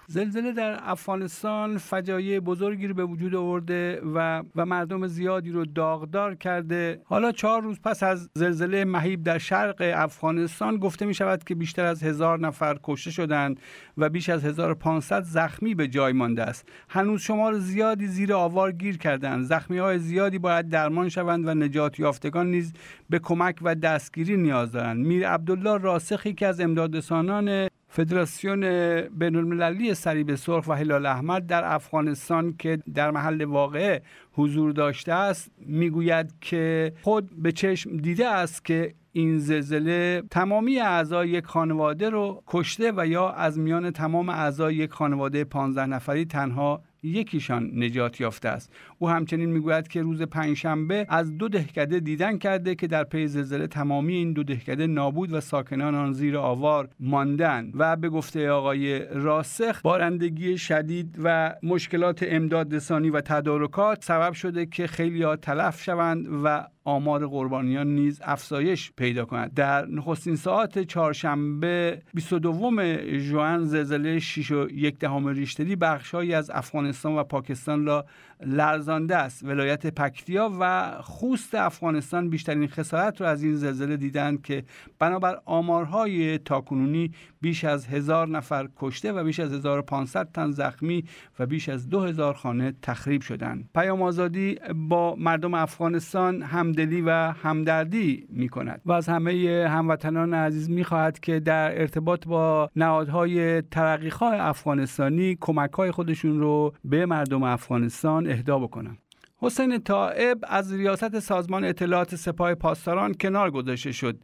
زلزله 0.07 0.51
در 0.51 0.79
افغانستان 0.83 1.77
فجایع 1.77 2.39
بزرگی 2.39 2.87
رو 2.87 2.93
به 2.93 3.05
وجود 3.05 3.35
آورده 3.35 4.01
و 4.15 4.43
و 4.55 4.65
مردم 4.65 5.07
زیادی 5.07 5.51
رو 5.51 5.65
داغدار 5.65 6.35
کرده. 6.35 7.01
حالا 7.05 7.31
چهار 7.31 7.61
روز 7.61 7.79
پس 7.79 8.03
از 8.03 8.29
زلزله 8.33 8.85
مهیب 8.85 9.23
در 9.23 9.37
شرق 9.37 9.91
افغانستان 9.95 10.77
گفته 10.77 11.05
می 11.05 11.13
شود 11.13 11.43
که 11.43 11.55
بیشتر 11.55 11.85
از 11.85 12.03
هزار 12.03 12.39
نفر 12.39 12.77
کشته 12.83 13.11
شدند 13.11 13.59
و 13.97 14.09
بیش 14.09 14.29
از 14.29 14.45
1500 14.45 15.23
زخمی 15.23 15.75
به 15.75 15.87
جای 15.87 16.13
مانده 16.13 16.43
است. 16.43 16.69
هنوز 16.89 17.21
شمار 17.21 17.59
زیادی 17.59 18.07
زیر 18.07 18.33
آوار 18.33 18.71
گیر 18.71 18.97
کردند. 18.97 19.45
زخمی 19.45 19.77
های 19.77 19.99
زیادی 19.99 20.39
باید 20.39 20.69
درمان 20.69 21.09
شوند 21.09 21.47
و 21.47 21.53
نجات 21.53 21.99
یافتگان 21.99 22.51
نیز 22.51 22.73
به 23.09 23.19
کمک 23.19 23.55
و 23.61 23.75
دستگیری 23.75 24.37
نیاز 24.37 24.71
دارند. 24.71 25.05
میر 25.05 25.29
عبدالله 25.29 25.77
راسخی 25.77 26.33
که 26.33 26.47
از 26.47 26.61
امدادرسانان 26.61 27.67
فدراسیون 27.95 28.61
بین 29.01 29.35
المللی 29.35 29.93
صلیب 29.93 30.35
سرخ 30.35 30.67
و 30.67 30.73
هلال 30.73 31.05
احمر 31.05 31.39
در 31.39 31.73
افغانستان 31.73 32.55
که 32.59 32.79
در 32.93 33.11
محل 33.11 33.41
واقعه 33.41 34.01
حضور 34.33 34.71
داشته 34.71 35.13
است 35.13 35.51
می‌گوید 35.57 36.33
که 36.41 36.93
خود 37.01 37.29
به 37.43 37.51
چشم 37.51 37.97
دیده 37.97 38.27
است 38.27 38.65
که 38.65 38.93
این 39.11 39.37
زلزله 39.37 40.23
تمامی 40.31 40.79
اعضای 40.79 41.29
یک 41.29 41.45
خانواده 41.45 42.09
رو 42.09 42.43
کشته 42.47 42.93
و 42.95 43.07
یا 43.07 43.29
از 43.29 43.59
میان 43.59 43.91
تمام 43.91 44.29
اعضای 44.29 44.75
یک 44.75 44.91
خانواده 44.91 45.43
15 45.43 45.85
نفری 45.85 46.25
تنها 46.25 46.81
یکیشان 47.05 47.71
نجات 47.75 48.21
یافته 48.21 48.49
است. 48.49 48.71
او 48.99 49.09
همچنین 49.09 49.49
می‌گوید 49.49 49.87
که 49.87 50.01
روز 50.01 50.21
پنجشنبه 50.21 51.05
از 51.09 51.37
دو 51.37 51.49
دهکده 51.49 51.99
دیدن 51.99 52.37
کرده 52.37 52.75
که 52.75 52.87
در 52.87 53.03
پی 53.03 53.27
زلزله 53.27 53.67
تمامی 53.67 54.13
این 54.13 54.33
دو 54.33 54.43
دهکده 54.43 54.87
نابود 54.87 55.33
و 55.33 55.41
ساکنان 55.41 55.95
آن 55.95 56.13
زیر 56.13 56.37
آوار 56.37 56.89
ماندن 56.99 57.71
و 57.73 57.95
به 57.95 58.09
گفته 58.09 58.49
آقای 58.49 58.99
راسخ 58.99 59.81
بارندگی 59.81 60.57
شدید 60.57 61.15
و 61.23 61.55
مشکلات 61.63 62.25
امداد 62.27 62.75
رسانی 62.75 63.09
و 63.09 63.21
تدارکات 63.21 64.03
سبب 64.03 64.33
شده 64.33 64.65
که 64.65 64.87
خیلی 64.87 65.23
ها 65.23 65.35
تلف 65.35 65.83
شوند 65.83 66.27
و 66.43 66.67
آمار 66.85 67.27
قربانیان 67.27 67.95
نیز 67.95 68.21
افزایش 68.23 68.91
پیدا 68.97 69.25
کند. 69.25 69.53
در 69.53 69.85
نخستین 69.85 70.35
ساعت 70.35 70.79
چهارشنبه 70.79 72.01
22 72.13 73.19
ژوئن 73.19 73.63
زلزله 73.63 74.19
6 74.19 74.51
و 74.51 74.67
یک 74.71 74.99
دهم 74.99 75.27
ریشتری 75.27 75.75
بخشهایی 75.75 76.33
از 76.33 76.49
افغانستان 76.49 77.15
و 77.15 77.23
پاکستان 77.23 77.85
را 77.85 78.05
لرزانده 78.45 79.15
است. 79.15 79.43
ولایت 79.43 79.87
پکتیا 79.87 80.51
و 80.59 80.91
خوست 81.01 81.55
افغانستان 81.55 82.29
بیشترین 82.29 82.67
خسارت 82.67 83.21
را 83.21 83.29
از 83.29 83.43
این 83.43 83.55
زلزله 83.55 83.97
دیدند 83.97 84.41
که 84.41 84.63
بنابر 84.99 85.39
آمارهای 85.45 86.37
تاکنونی 86.37 87.11
بیش 87.41 87.63
از 87.63 87.87
هزار 87.87 88.27
نفر 88.27 88.67
کشته 88.77 89.11
و 89.11 89.23
بیش 89.23 89.39
از 89.39 89.53
1500 89.53 90.31
تن 90.33 90.51
زخمی 90.51 91.03
و 91.39 91.45
بیش 91.45 91.69
از 91.69 91.89
2000 91.89 92.33
خانه 92.33 92.73
تخریب 92.81 93.21
شدند. 93.21 93.69
پیام 93.75 94.01
آزادی 94.01 94.57
با 94.75 95.15
مردم 95.15 95.53
افغانستان 95.53 96.41
همدلی 96.41 97.01
و 97.01 97.11
همدردی 97.11 98.27
می 98.29 98.49
کند 98.49 98.81
و 98.85 98.91
از 98.91 99.09
همه 99.09 99.65
هموطنان 99.69 100.33
عزیز 100.33 100.69
می 100.69 100.83
خواهد 100.83 101.19
که 101.19 101.39
در 101.39 101.81
ارتباط 101.81 102.27
با 102.27 102.69
نهادهای 102.75 103.61
ترقیخواه 103.61 104.33
افغانستانی 104.35 105.37
کمک 105.41 105.71
های 105.71 105.91
خودشون 105.91 106.39
رو 106.39 106.73
به 106.83 107.05
مردم 107.05 107.43
افغانستان 107.43 108.27
اهدا 108.35 108.59
بکنن 108.59 108.97
حسین 109.37 109.79
طائب 109.79 110.39
از 110.43 110.73
ریاست 110.73 111.19
سازمان 111.19 111.63
اطلاعات 111.63 112.15
سپاه 112.15 112.55
پاسداران 112.55 113.13
کنار 113.13 113.51
گذاشته 113.51 113.91
شد. 113.91 114.17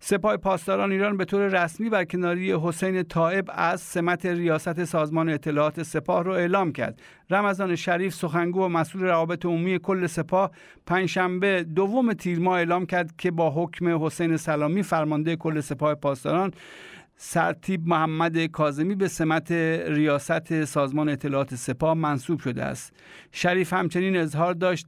سپاه 0.00 0.36
پاسداران 0.36 0.92
ایران 0.92 1.16
به 1.16 1.24
طور 1.24 1.64
رسمی 1.64 1.90
بر 1.90 2.04
کناری 2.04 2.52
حسین 2.52 3.02
طائب 3.02 3.44
از 3.48 3.80
سمت 3.80 4.26
ریاست 4.26 4.84
سازمان 4.84 5.28
اطلاعات 5.28 5.82
سپاه 5.82 6.24
را 6.24 6.36
اعلام 6.36 6.72
کرد. 6.72 7.02
رمضان 7.30 7.76
شریف 7.76 8.14
سخنگو 8.14 8.64
و 8.64 8.68
مسئول 8.68 9.02
روابط 9.02 9.46
عمومی 9.46 9.78
کل 9.78 10.06
سپاه 10.06 10.50
پنجشنبه 10.86 11.64
دوم 11.64 12.12
تیر 12.12 12.40
ماه 12.40 12.56
اعلام 12.56 12.86
کرد 12.86 13.16
که 13.16 13.30
با 13.30 13.50
حکم 13.50 14.04
حسین 14.04 14.36
سلامی 14.36 14.82
فرمانده 14.82 15.36
کل 15.36 15.60
سپاه 15.60 15.94
پاسداران 15.94 16.52
سرتیب 17.20 17.88
محمد 17.88 18.46
کازمی 18.46 18.94
به 18.94 19.08
سمت 19.08 19.52
ریاست 19.88 20.64
سازمان 20.64 21.08
اطلاعات 21.08 21.54
سپاه 21.54 21.94
منصوب 21.94 22.40
شده 22.40 22.64
است. 22.64 22.92
شریف 23.32 23.72
همچنین 23.72 24.16
اظهار 24.16 24.54
داشت 24.54 24.86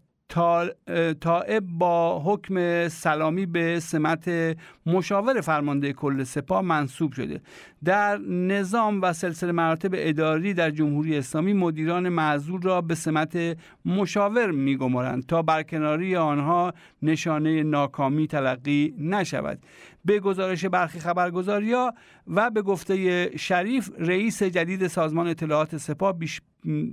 طائب 1.21 1.65
با 1.67 2.23
حکم 2.25 2.89
سلامی 2.89 3.47
به 3.47 3.81
سمت 3.81 4.57
مشاور 4.87 5.41
فرمانده 5.41 5.93
کل 5.93 6.25
سپاه 6.25 6.63
منصوب 6.63 7.13
شده. 7.13 7.41
در 7.85 8.19
نظام 8.29 9.03
و 9.03 9.13
سلسله 9.13 9.53
مراتب 9.53 9.91
اداری 9.95 10.55
در 10.55 10.71
جمهوری 10.71 11.19
اسلامی 11.19 11.53
مدیران 11.53 12.09
معذور 12.09 12.63
را 12.63 12.81
به 12.81 12.95
سمت 12.95 13.57
مشاور 13.85 14.51
میگمارند 14.51 15.27
تا 15.27 15.43
برکناری 15.43 16.17
آنها 16.17 16.75
نشانه 17.03 17.63
ناکامی 17.63 18.27
تلقی 18.27 18.95
نشود. 18.99 19.59
به 20.05 20.21
گزارش 20.21 20.65
برخی 20.65 21.01
خبرگزاریا 21.01 21.95
و 22.27 22.51
به 22.51 22.63
گفته 22.63 23.31
شریف 23.37 23.91
رئیس 23.99 24.43
جدید 24.43 24.87
سازمان 24.87 25.27
اطلاعات 25.27 25.77
سپاه 25.77 26.15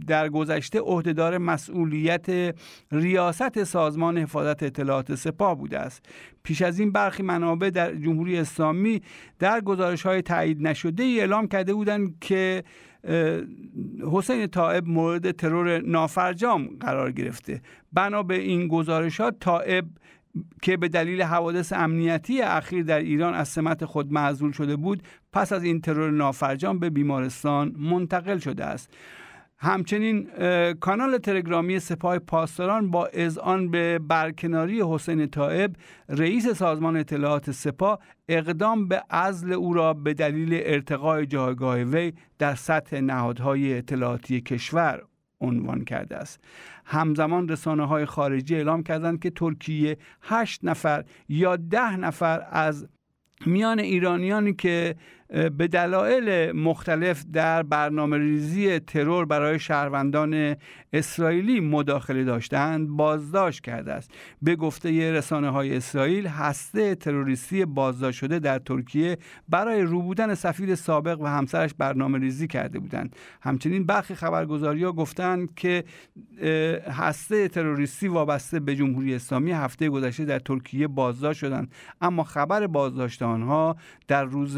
در 0.07 0.29
گذشته 0.29 0.79
عهدهدار 0.79 1.37
مسئولیت 1.37 2.55
ریاست 2.91 3.63
سازمان 3.63 4.17
حفاظت 4.17 4.63
اطلاعات 4.63 5.15
سپاه 5.15 5.57
بوده 5.57 5.79
است. 5.79 6.05
پیش 6.43 6.61
از 6.61 6.79
این 6.79 6.91
برخی 6.91 7.23
منابع 7.23 7.69
در 7.69 7.95
جمهوری 7.95 8.37
اسلامی 8.37 9.01
در 9.39 9.61
گزارش 9.61 10.05
های 10.05 10.21
تایید 10.21 10.67
نشده 10.67 11.03
ای 11.03 11.19
اعلام 11.19 11.47
کرده 11.47 11.73
بودند 11.73 12.15
که 12.21 12.63
حسین 14.11 14.47
طائب 14.47 14.87
مورد 14.87 15.31
ترور 15.31 15.81
نافرجام 15.81 16.69
قرار 16.79 17.11
گرفته. 17.11 17.61
بنا 17.93 18.23
به 18.23 18.35
این 18.35 18.67
گزارش 18.67 19.19
ها 19.19 19.31
طائب 19.31 19.85
که 20.61 20.77
به 20.77 20.87
دلیل 20.87 21.21
حوادث 21.21 21.73
امنیتی 21.73 22.41
اخیر 22.41 22.83
در 22.83 22.99
ایران 22.99 23.33
از 23.33 23.47
سمت 23.47 23.85
خود 23.85 24.11
معذول 24.11 24.51
شده 24.51 24.75
بود 24.75 25.03
پس 25.33 25.53
از 25.53 25.63
این 25.63 25.81
ترور 25.81 26.11
نافرجام 26.11 26.79
به 26.79 26.89
بیمارستان 26.89 27.75
منتقل 27.77 28.37
شده 28.37 28.65
است. 28.65 28.93
همچنین 29.59 30.27
کانال 30.73 31.17
تلگرامی 31.17 31.79
سپاه 31.79 32.19
پاسداران 32.19 32.91
با 32.91 33.05
اذعان 33.13 33.71
به 33.71 33.99
برکناری 33.99 34.81
حسین 34.81 35.27
طائب 35.27 35.75
رئیس 36.09 36.47
سازمان 36.47 36.97
اطلاعات 36.97 37.51
سپاه 37.51 37.99
اقدام 38.29 38.87
به 38.87 39.03
عزل 39.09 39.53
او 39.53 39.73
را 39.73 39.93
به 39.93 40.13
دلیل 40.13 40.61
ارتقای 40.63 41.25
جایگاه 41.25 41.83
وی 41.83 42.13
در 42.39 42.55
سطح 42.55 42.99
نهادهای 42.99 43.77
اطلاعاتی 43.77 44.41
کشور 44.41 45.03
عنوان 45.41 45.83
کرده 45.83 46.17
است. 46.17 46.39
همزمان 46.85 47.49
رسانه 47.49 47.87
های 47.87 48.05
خارجی 48.05 48.55
اعلام 48.55 48.83
کردند 48.83 49.19
که 49.19 49.29
ترکیه 49.29 49.97
هشت 50.21 50.59
نفر 50.63 51.05
یا 51.29 51.55
ده 51.55 51.97
نفر 51.97 52.47
از 52.51 52.87
میان 53.45 53.79
ایرانیانی 53.79 54.53
که 54.53 54.95
به 55.29 55.67
دلایل 55.67 56.51
مختلف 56.51 57.25
در 57.33 57.63
برنامه 57.63 58.17
ریزی 58.17 58.79
ترور 58.79 59.25
برای 59.25 59.59
شهروندان 59.59 60.55
اسرائیلی 60.93 61.59
مداخله 61.59 62.23
داشتند 62.23 62.87
بازداشت 62.87 63.61
کرده 63.61 63.93
است. 63.93 64.11
به 64.41 64.55
گفته 64.55 65.11
رسانه 65.11 65.49
های 65.49 65.77
اسرائیل 65.77 66.27
هسته 66.27 66.95
تروریستی 66.95 67.65
بازداشت 67.65 68.19
شده 68.19 68.39
در 68.39 68.59
ترکیه 68.59 69.17
برای 69.49 69.81
روبودن 69.81 70.35
سفیر 70.35 70.75
سابق 70.75 71.21
و 71.21 71.25
همسرش 71.25 71.73
برنامه 71.73 72.19
ریزی 72.19 72.47
کرده 72.47 72.79
بودند. 72.79 73.15
همچنین 73.41 73.85
برخی 73.85 74.15
خبرگزاری 74.15 74.83
ها 74.83 74.91
گفتند 74.91 75.55
که 75.55 75.83
هسته 76.91 77.47
تروریستی 77.47 78.07
وابسته 78.07 78.59
به 78.59 78.75
جمهوری 78.75 79.15
اسلامی 79.15 79.51
هفته 79.51 79.89
گذشته 79.89 80.25
در 80.25 80.39
ترکیه 80.39 80.87
بازداشت 80.87 81.39
شدند. 81.39 81.71
اما 82.01 82.23
خبر 82.23 82.67
بازداشت 82.67 83.21
آنها 83.21 83.77
در 84.07 84.23
روز 84.23 84.57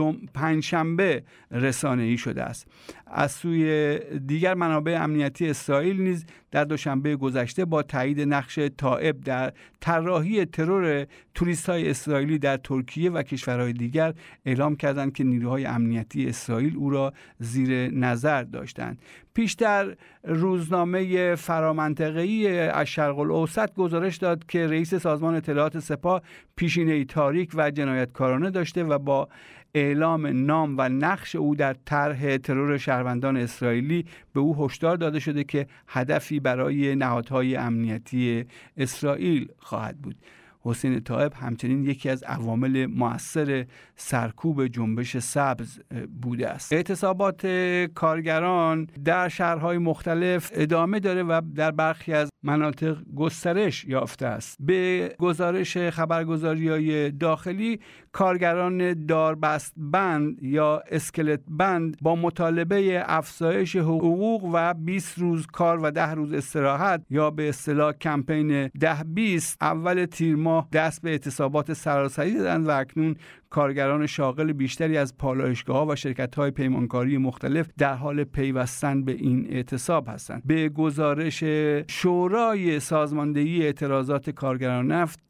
جم... 0.00 0.16
پنجشنبه 0.34 1.22
رسانه 1.50 2.02
ای 2.02 2.16
شده 2.16 2.42
است. 2.42 2.66
از 3.06 3.32
سوی 3.32 3.98
دیگر 4.26 4.54
منابع 4.54 4.98
امنیتی 5.02 5.50
اسرائیل 5.50 6.02
نیز 6.02 6.26
در 6.50 6.64
دوشنبه 6.64 7.16
گذشته 7.16 7.64
با 7.64 7.82
تایید 7.82 8.20
نقش 8.20 8.58
طائب 8.58 9.20
در 9.20 9.52
طراحی 9.80 10.44
ترور 10.44 11.06
توریست 11.34 11.68
های 11.68 11.90
اسرائیلی 11.90 12.38
در 12.38 12.56
ترکیه 12.56 13.10
و 13.10 13.22
کشورهای 13.22 13.72
دیگر 13.72 14.14
اعلام 14.46 14.76
کردند 14.76 15.12
که 15.12 15.24
نیروهای 15.24 15.66
امنیتی 15.66 16.28
اسرائیل 16.28 16.76
او 16.76 16.90
را 16.90 17.12
زیر 17.38 17.90
نظر 17.90 18.42
داشتند. 18.42 18.98
پیشتر 19.34 19.96
روزنامه 20.24 21.34
فرامنطقه‌ای 21.34 22.58
از 22.58 22.86
شرق 22.86 23.18
الاوسط 23.18 23.74
گزارش 23.74 24.16
داد 24.16 24.46
که 24.46 24.66
رئیس 24.66 24.94
سازمان 24.94 25.34
اطلاعات 25.34 25.78
سپاه 25.78 26.22
پیشینه 26.56 27.04
تاریک 27.04 27.50
و 27.54 27.70
جنایتکارانه 27.70 28.50
داشته 28.50 28.84
و 28.84 28.98
با 28.98 29.28
اعلام 29.74 30.26
نام 30.26 30.74
و 30.78 30.88
نقش 30.88 31.36
او 31.36 31.54
در 31.54 31.76
طرح 31.84 32.36
ترور 32.36 32.78
شهروندان 32.78 33.36
اسرائیلی 33.36 34.04
به 34.32 34.40
او 34.40 34.64
هشدار 34.64 34.96
داده 34.96 35.20
شده 35.20 35.44
که 35.44 35.66
هدفی 35.88 36.40
برای 36.40 36.94
نهادهای 36.96 37.56
امنیتی 37.56 38.44
اسرائیل 38.76 39.48
خواهد 39.58 39.98
بود. 39.98 40.16
حسین 40.62 41.00
طائب 41.00 41.32
همچنین 41.34 41.84
یکی 41.84 42.08
از 42.08 42.22
عوامل 42.22 42.86
موثر 42.86 43.66
سرکوب 43.96 44.66
جنبش 44.66 45.16
سبز 45.16 45.80
بوده 46.22 46.48
است. 46.48 46.72
اعتصابات 46.72 47.46
کارگران 47.94 48.86
در 49.04 49.28
شهرهای 49.28 49.78
مختلف 49.78 50.50
ادامه 50.54 51.00
داره 51.00 51.22
و 51.22 51.40
در 51.54 51.70
برخی 51.70 52.12
از 52.12 52.30
مناطق 52.42 52.96
گسترش 53.16 53.84
یافته 53.84 54.26
است. 54.26 54.56
به 54.60 55.14
گزارش 55.18 55.76
خبرگزاری 55.76 56.68
های 56.68 57.10
داخلی 57.10 57.80
کارگران 58.12 59.06
داربست 59.06 59.74
بند 59.76 60.42
یا 60.42 60.82
اسکلت 60.90 61.40
بند 61.48 61.96
با 62.02 62.14
مطالبه 62.14 63.02
افزایش 63.06 63.76
حقوق 63.76 64.50
و 64.52 64.74
20 64.74 65.18
روز 65.18 65.46
کار 65.46 65.80
و 65.82 65.90
10 65.90 66.10
روز 66.10 66.32
استراحت 66.32 67.02
یا 67.10 67.30
به 67.30 67.48
اصطلاح 67.48 67.92
کمپین 67.92 68.68
10 68.68 69.04
20 69.04 69.56
اول 69.60 70.04
تیر 70.04 70.36
ماه 70.36 70.68
دست 70.72 71.02
به 71.02 71.10
اعتصابات 71.10 71.72
سراسری 71.72 72.34
دادند 72.34 72.68
و 72.68 72.70
اکنون 72.70 73.16
کارگران 73.50 74.06
شاغل 74.06 74.52
بیشتری 74.52 74.96
از 74.96 75.16
پالایشگاه 75.16 75.76
ها 75.76 75.86
و 75.86 75.96
شرکت 75.96 76.34
های 76.34 76.50
پیمانکاری 76.50 77.18
مختلف 77.18 77.68
در 77.78 77.94
حال 77.94 78.24
پیوستن 78.24 79.04
به 79.04 79.12
این 79.12 79.46
اعتصاب 79.50 80.08
هستند. 80.08 80.42
به 80.46 80.68
گزارش 80.68 81.44
شورای 81.88 82.80
سازماندهی 82.80 83.62
اعتراضات 83.62 84.30
کارگران 84.30 84.92
نفت 84.92 85.20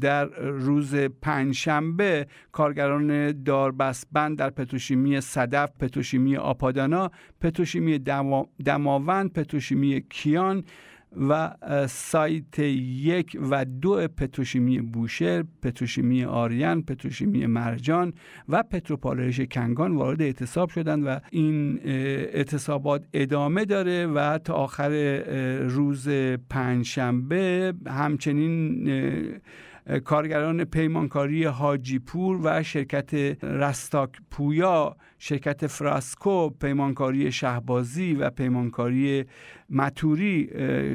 در 0.00 0.24
روز 0.40 0.94
پنجشنبه 0.94 2.26
کارگران 2.52 3.42
داربستبند 3.42 4.38
در 4.38 4.50
پتروشیمی 4.50 5.20
صدف 5.20 5.70
پتروشیمی 5.80 6.36
آپادانا 6.36 7.10
پتروشیمی 7.40 7.98
دماوند 8.64 9.32
پتروشیمی 9.32 10.04
کیان 10.10 10.64
و 11.16 11.54
سایت 11.88 12.58
یک 12.58 13.38
و 13.50 13.64
دو 13.64 14.08
پتروشیمی 14.08 14.80
بوشهر 14.80 15.44
پتروشیمی 15.62 16.24
آریان 16.24 16.82
پتروشیمی 16.82 17.46
مرجان 17.46 18.12
و 18.48 18.62
پتروپالایش 18.62 19.40
کنگان 19.40 19.96
وارد 19.96 20.22
اعتصاب 20.22 20.70
شدند 20.70 21.06
و 21.06 21.20
این 21.30 21.80
اعتصابات 21.84 23.04
ادامه 23.12 23.64
داره 23.64 24.06
و 24.06 24.38
تا 24.38 24.54
آخر 24.54 24.90
روز 25.58 26.08
پنجشنبه 26.50 27.74
همچنین 27.86 28.88
کارگران 30.04 30.64
پیمانکاری 30.64 31.44
حاجیپور 31.44 32.40
و 32.42 32.62
شرکت 32.62 33.14
رستاک 33.44 34.10
پویا 34.30 34.96
شرکت 35.18 35.66
فراسکو 35.66 36.50
پیمانکاری 36.50 37.32
شهبازی 37.32 38.14
و 38.14 38.30
پیمانکاری 38.30 39.24
متوری 39.70 40.50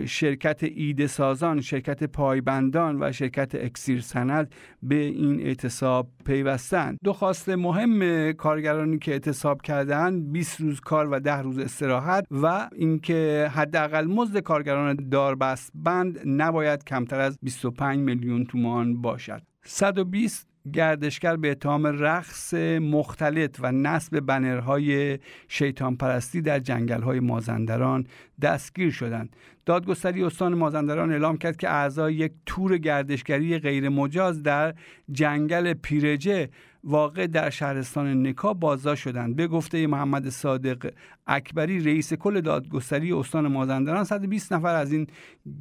شرکت 0.07 0.63
ایده 0.63 1.07
سازان 1.07 1.61
شرکت 1.61 2.03
پایبندان 2.03 3.03
و 3.03 3.11
شرکت 3.11 3.55
اکسیر 3.55 4.01
سند 4.01 4.55
به 4.83 4.95
این 4.95 5.39
اعتصاب 5.41 6.07
پیوستند 6.25 6.99
دو 7.03 7.13
خواست 7.13 7.49
مهم 7.49 8.31
کارگرانی 8.31 8.99
که 8.99 9.11
اعتصاب 9.11 9.61
کردند 9.61 10.31
20 10.31 10.61
روز 10.61 10.79
کار 10.79 11.09
و 11.11 11.19
10 11.19 11.41
روز 11.41 11.59
استراحت 11.59 12.25
و 12.31 12.69
اینکه 12.75 13.51
حداقل 13.53 14.05
مزد 14.05 14.39
کارگران 14.39 15.09
داربست 15.11 15.71
بند 15.75 16.19
نباید 16.25 16.83
کمتر 16.83 17.19
از 17.19 17.37
25 17.41 17.99
میلیون 17.99 18.45
تومان 18.45 18.74
باشد. 18.83 19.41
120 19.63 20.47
گردشگر 20.73 21.35
به 21.35 21.51
اتهام 21.51 21.87
رقص 21.87 22.53
مختلط 22.81 23.57
و 23.59 23.71
نصب 23.71 24.19
بنرهای 24.19 25.19
شیطان 25.47 25.95
پرستی 25.95 26.41
در 26.41 26.59
جنگل 26.59 27.01
های 27.01 27.19
مازندران 27.19 28.07
دستگیر 28.41 28.91
شدند. 28.91 29.35
دادگستری 29.65 30.23
استان 30.23 30.53
مازندران 30.53 31.11
اعلام 31.11 31.37
کرد 31.37 31.57
که 31.57 31.69
اعضای 31.69 32.13
یک 32.13 32.31
تور 32.45 32.77
گردشگری 32.77 33.59
غیر 33.59 33.89
مجاز 33.89 34.43
در 34.43 34.73
جنگل 35.11 35.73
پیرجه 35.73 36.49
واقع 36.85 37.27
در 37.27 37.49
شهرستان 37.49 38.27
نکا 38.27 38.53
بازداشت 38.53 39.03
شدند. 39.03 39.35
به 39.35 39.47
گفته 39.47 39.87
محمد 39.87 40.29
صادق 40.29 40.93
اکبری 41.27 41.83
رئیس 41.83 42.13
کل 42.13 42.41
دادگستری 42.41 43.13
استان 43.13 43.47
مازندران 43.47 44.03
120 44.03 44.53
نفر 44.53 44.75
از 44.75 44.91
این 44.91 45.07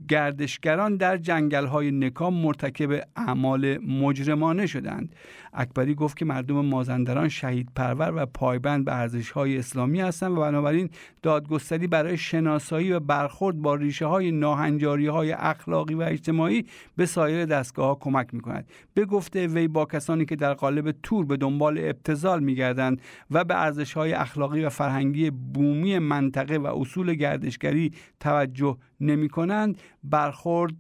گردشگران 0.09 0.97
در 0.97 1.17
جنگل 1.17 1.67
های 1.67 1.91
نکا 1.91 2.31
مرتکب 2.31 3.09
اعمال 3.17 3.79
مجرمانه 3.79 4.67
شدند. 4.67 5.15
اکبری 5.53 5.95
گفت 5.95 6.17
که 6.17 6.25
مردم 6.25 6.65
مازندران 6.65 7.29
شهید 7.29 7.69
پرور 7.77 8.13
و 8.17 8.27
پایبند 8.27 8.85
به 8.85 8.95
ارزش 8.95 9.31
های 9.31 9.59
اسلامی 9.59 10.01
هستند 10.01 10.33
و 10.33 10.41
بنابراین 10.41 10.91
دادگستری 11.23 11.87
برای 11.87 12.17
شناسایی 12.17 12.93
و 12.93 13.01
برخورد 13.01 13.57
با 13.57 13.75
ریشه 13.75 14.07
های 14.07 14.31
ناهنجاری 14.31 15.07
های 15.07 15.33
اخلاقی 15.33 15.95
و 15.95 16.03
اجتماعی 16.03 16.67
به 16.97 17.07
سایر 17.07 17.45
دستگاه 17.45 17.87
ها 17.87 17.95
کمک 17.95 18.35
می 18.35 18.41
کند 18.41 18.69
به 18.95 19.05
گفته 19.05 19.47
وی 19.47 19.69
با 19.69 19.85
کسانی 19.85 20.25
که 20.25 20.37
در 20.37 20.55
قالب 20.55 20.91
تور 21.15 21.27
به 21.27 21.37
دنبال 21.37 21.79
ابتزال 21.79 22.43
می 22.43 22.55
گردند 22.55 23.03
و 23.31 23.45
به 23.45 23.63
ارزش 23.63 23.93
های 23.93 24.13
اخلاقی 24.13 24.65
و 24.65 24.69
فرهنگی 24.69 25.31
بومی 25.31 25.99
منطقه 25.99 26.57
و 26.57 26.67
اصول 26.67 27.15
گردشگری 27.15 27.93
توجه 28.21 28.77
نمی 29.01 29.29
کنند 29.29 29.79
برخورد 30.05 30.75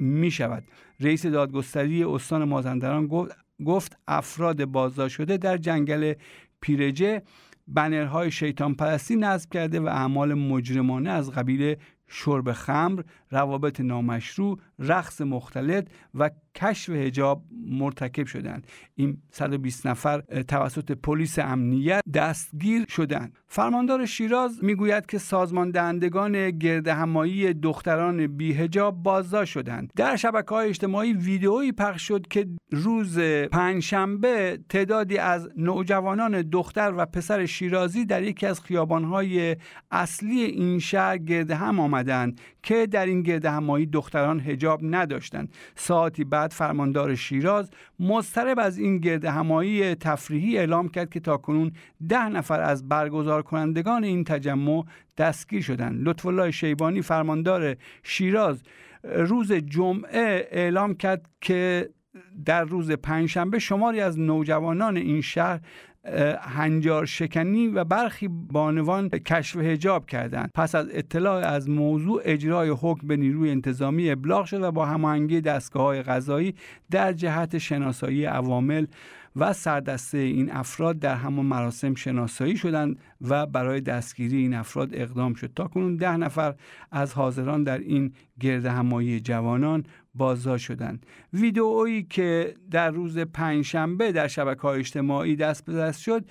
می 0.00 0.30
شود 0.30 0.64
رئیس 1.00 1.26
دادگستری 1.26 2.04
استان 2.04 2.44
مازندران 2.44 3.06
گفت 3.06 3.36
گفت 3.64 3.98
افراد 4.08 4.64
بازداشت 4.64 5.16
شده 5.16 5.36
در 5.36 5.56
جنگل 5.56 6.14
پیرجه 6.60 7.22
بنرهای 7.68 8.30
شیطان 8.30 8.74
پرستی 8.74 9.16
نصب 9.16 9.50
کرده 9.50 9.80
و 9.80 9.86
اعمال 9.86 10.34
مجرمانه 10.34 11.10
از 11.10 11.30
قبیل 11.30 11.76
شرب 12.08 12.52
خمر، 12.52 13.02
روابط 13.30 13.80
نامشروع، 13.80 14.58
رقص 14.78 15.20
مختلط 15.20 15.88
و 16.14 16.30
کشف 16.54 16.90
هجاب 16.90 17.42
مرتکب 17.66 18.26
شدند. 18.26 18.66
این 18.94 19.18
120 19.30 19.86
نفر 19.86 20.20
توسط 20.20 20.92
پلیس 20.92 21.38
امنیت 21.38 22.00
دستگیر 22.14 22.84
شدند. 22.88 23.38
فرماندار 23.46 24.06
شیراز 24.06 24.64
می‌گوید 24.64 25.06
که 25.06 25.18
سازمان 25.18 25.70
دهندگان 25.70 26.50
گرد 26.50 26.88
همایی 26.88 27.54
دختران 27.54 28.26
بیهجاب 28.26 29.02
بازداشت 29.02 29.52
شدند. 29.52 29.92
در 29.96 30.16
شبکه 30.16 30.54
های 30.54 30.68
اجتماعی 30.68 31.12
ویدئویی 31.12 31.72
پخش 31.72 32.08
شد 32.08 32.28
که 32.28 32.48
روز 32.70 33.18
پنجشنبه 33.52 34.58
تعدادی 34.68 35.18
از 35.18 35.48
نوجوانان 35.56 36.42
دختر 36.42 36.94
و 36.96 37.06
پسر 37.06 37.46
شیرازی 37.46 38.04
در 38.04 38.22
یکی 38.22 38.46
از 38.46 38.60
خیابانهای 38.60 39.56
اصلی 39.90 40.40
این 40.40 40.78
شهر 40.78 41.18
گرد 41.18 41.50
هم 41.50 41.80
آمدند 41.80 42.40
که 42.62 42.86
در 42.86 43.06
گرد 43.22 43.44
همایی 43.44 43.86
دختران 43.86 44.40
هجاب 44.40 44.80
نداشتند 44.82 45.54
ساعتی 45.74 46.24
بعد 46.24 46.50
فرماندار 46.50 47.14
شیراز 47.14 47.70
مضطرب 48.00 48.58
از 48.58 48.78
این 48.78 48.98
گرد 48.98 49.24
همایی 49.24 49.94
تفریحی 49.94 50.58
اعلام 50.58 50.88
کرد 50.88 51.10
که 51.10 51.20
تاکنون 51.20 51.72
ده 52.08 52.28
نفر 52.28 52.60
از 52.60 52.88
برگزار 52.88 53.42
کنندگان 53.42 54.04
این 54.04 54.24
تجمع 54.24 54.84
دستگیر 55.18 55.62
شدند. 55.62 56.08
لطف 56.08 56.26
الله 56.26 56.50
شیبانی 56.50 57.02
فرماندار 57.02 57.76
شیراز 58.02 58.62
روز 59.02 59.52
جمعه 59.52 60.48
اعلام 60.50 60.94
کرد 60.94 61.28
که 61.40 61.88
در 62.44 62.64
روز 62.64 62.90
پنجشنبه 62.90 63.58
شماری 63.58 64.00
از 64.00 64.18
نوجوانان 64.18 64.96
این 64.96 65.20
شهر 65.20 65.60
هنجار 66.40 67.06
شکنی 67.06 67.68
و 67.68 67.84
برخی 67.84 68.28
بانوان 68.28 69.08
کشف 69.08 69.56
هجاب 69.56 70.06
کردند. 70.06 70.50
پس 70.54 70.74
از 70.74 70.88
اطلاع 70.92 71.46
از 71.46 71.70
موضوع 71.70 72.22
اجرای 72.24 72.68
حکم 72.80 73.06
به 73.06 73.16
نیروی 73.16 73.50
انتظامی 73.50 74.10
ابلاغ 74.10 74.44
شد 74.44 74.62
و 74.62 74.72
با 74.72 74.86
هماهنگی 74.86 75.40
دستگاه 75.40 75.82
های 75.82 76.02
غذایی 76.02 76.54
در 76.90 77.12
جهت 77.12 77.58
شناسایی 77.58 78.24
عوامل 78.24 78.86
و 79.36 79.52
سردسته 79.52 80.18
این 80.18 80.50
افراد 80.52 80.98
در 80.98 81.14
همان 81.14 81.46
مراسم 81.46 81.94
شناسایی 81.94 82.56
شدند 82.56 82.98
و 83.20 83.46
برای 83.46 83.80
دستگیری 83.80 84.36
این 84.36 84.54
افراد 84.54 84.88
اقدام 84.92 85.34
شد. 85.34 85.50
تا 85.56 85.66
کنون 85.66 85.96
ده 85.96 86.16
نفر 86.16 86.54
از 86.90 87.14
حاضران 87.14 87.62
در 87.64 87.78
این 87.78 88.12
گرد 88.40 88.66
همایی 88.66 89.20
جوانان 89.20 89.84
بازداشت 90.18 90.64
شدند 90.64 91.06
ویدئویی 91.32 92.02
که 92.02 92.54
در 92.70 92.90
روز 92.90 93.18
پنجشنبه 93.18 94.12
در 94.12 94.28
شبکه 94.28 94.60
های 94.60 94.78
اجتماعی 94.78 95.36
دست 95.36 95.64
به 95.64 95.72
دست 95.72 96.00
شد 96.00 96.24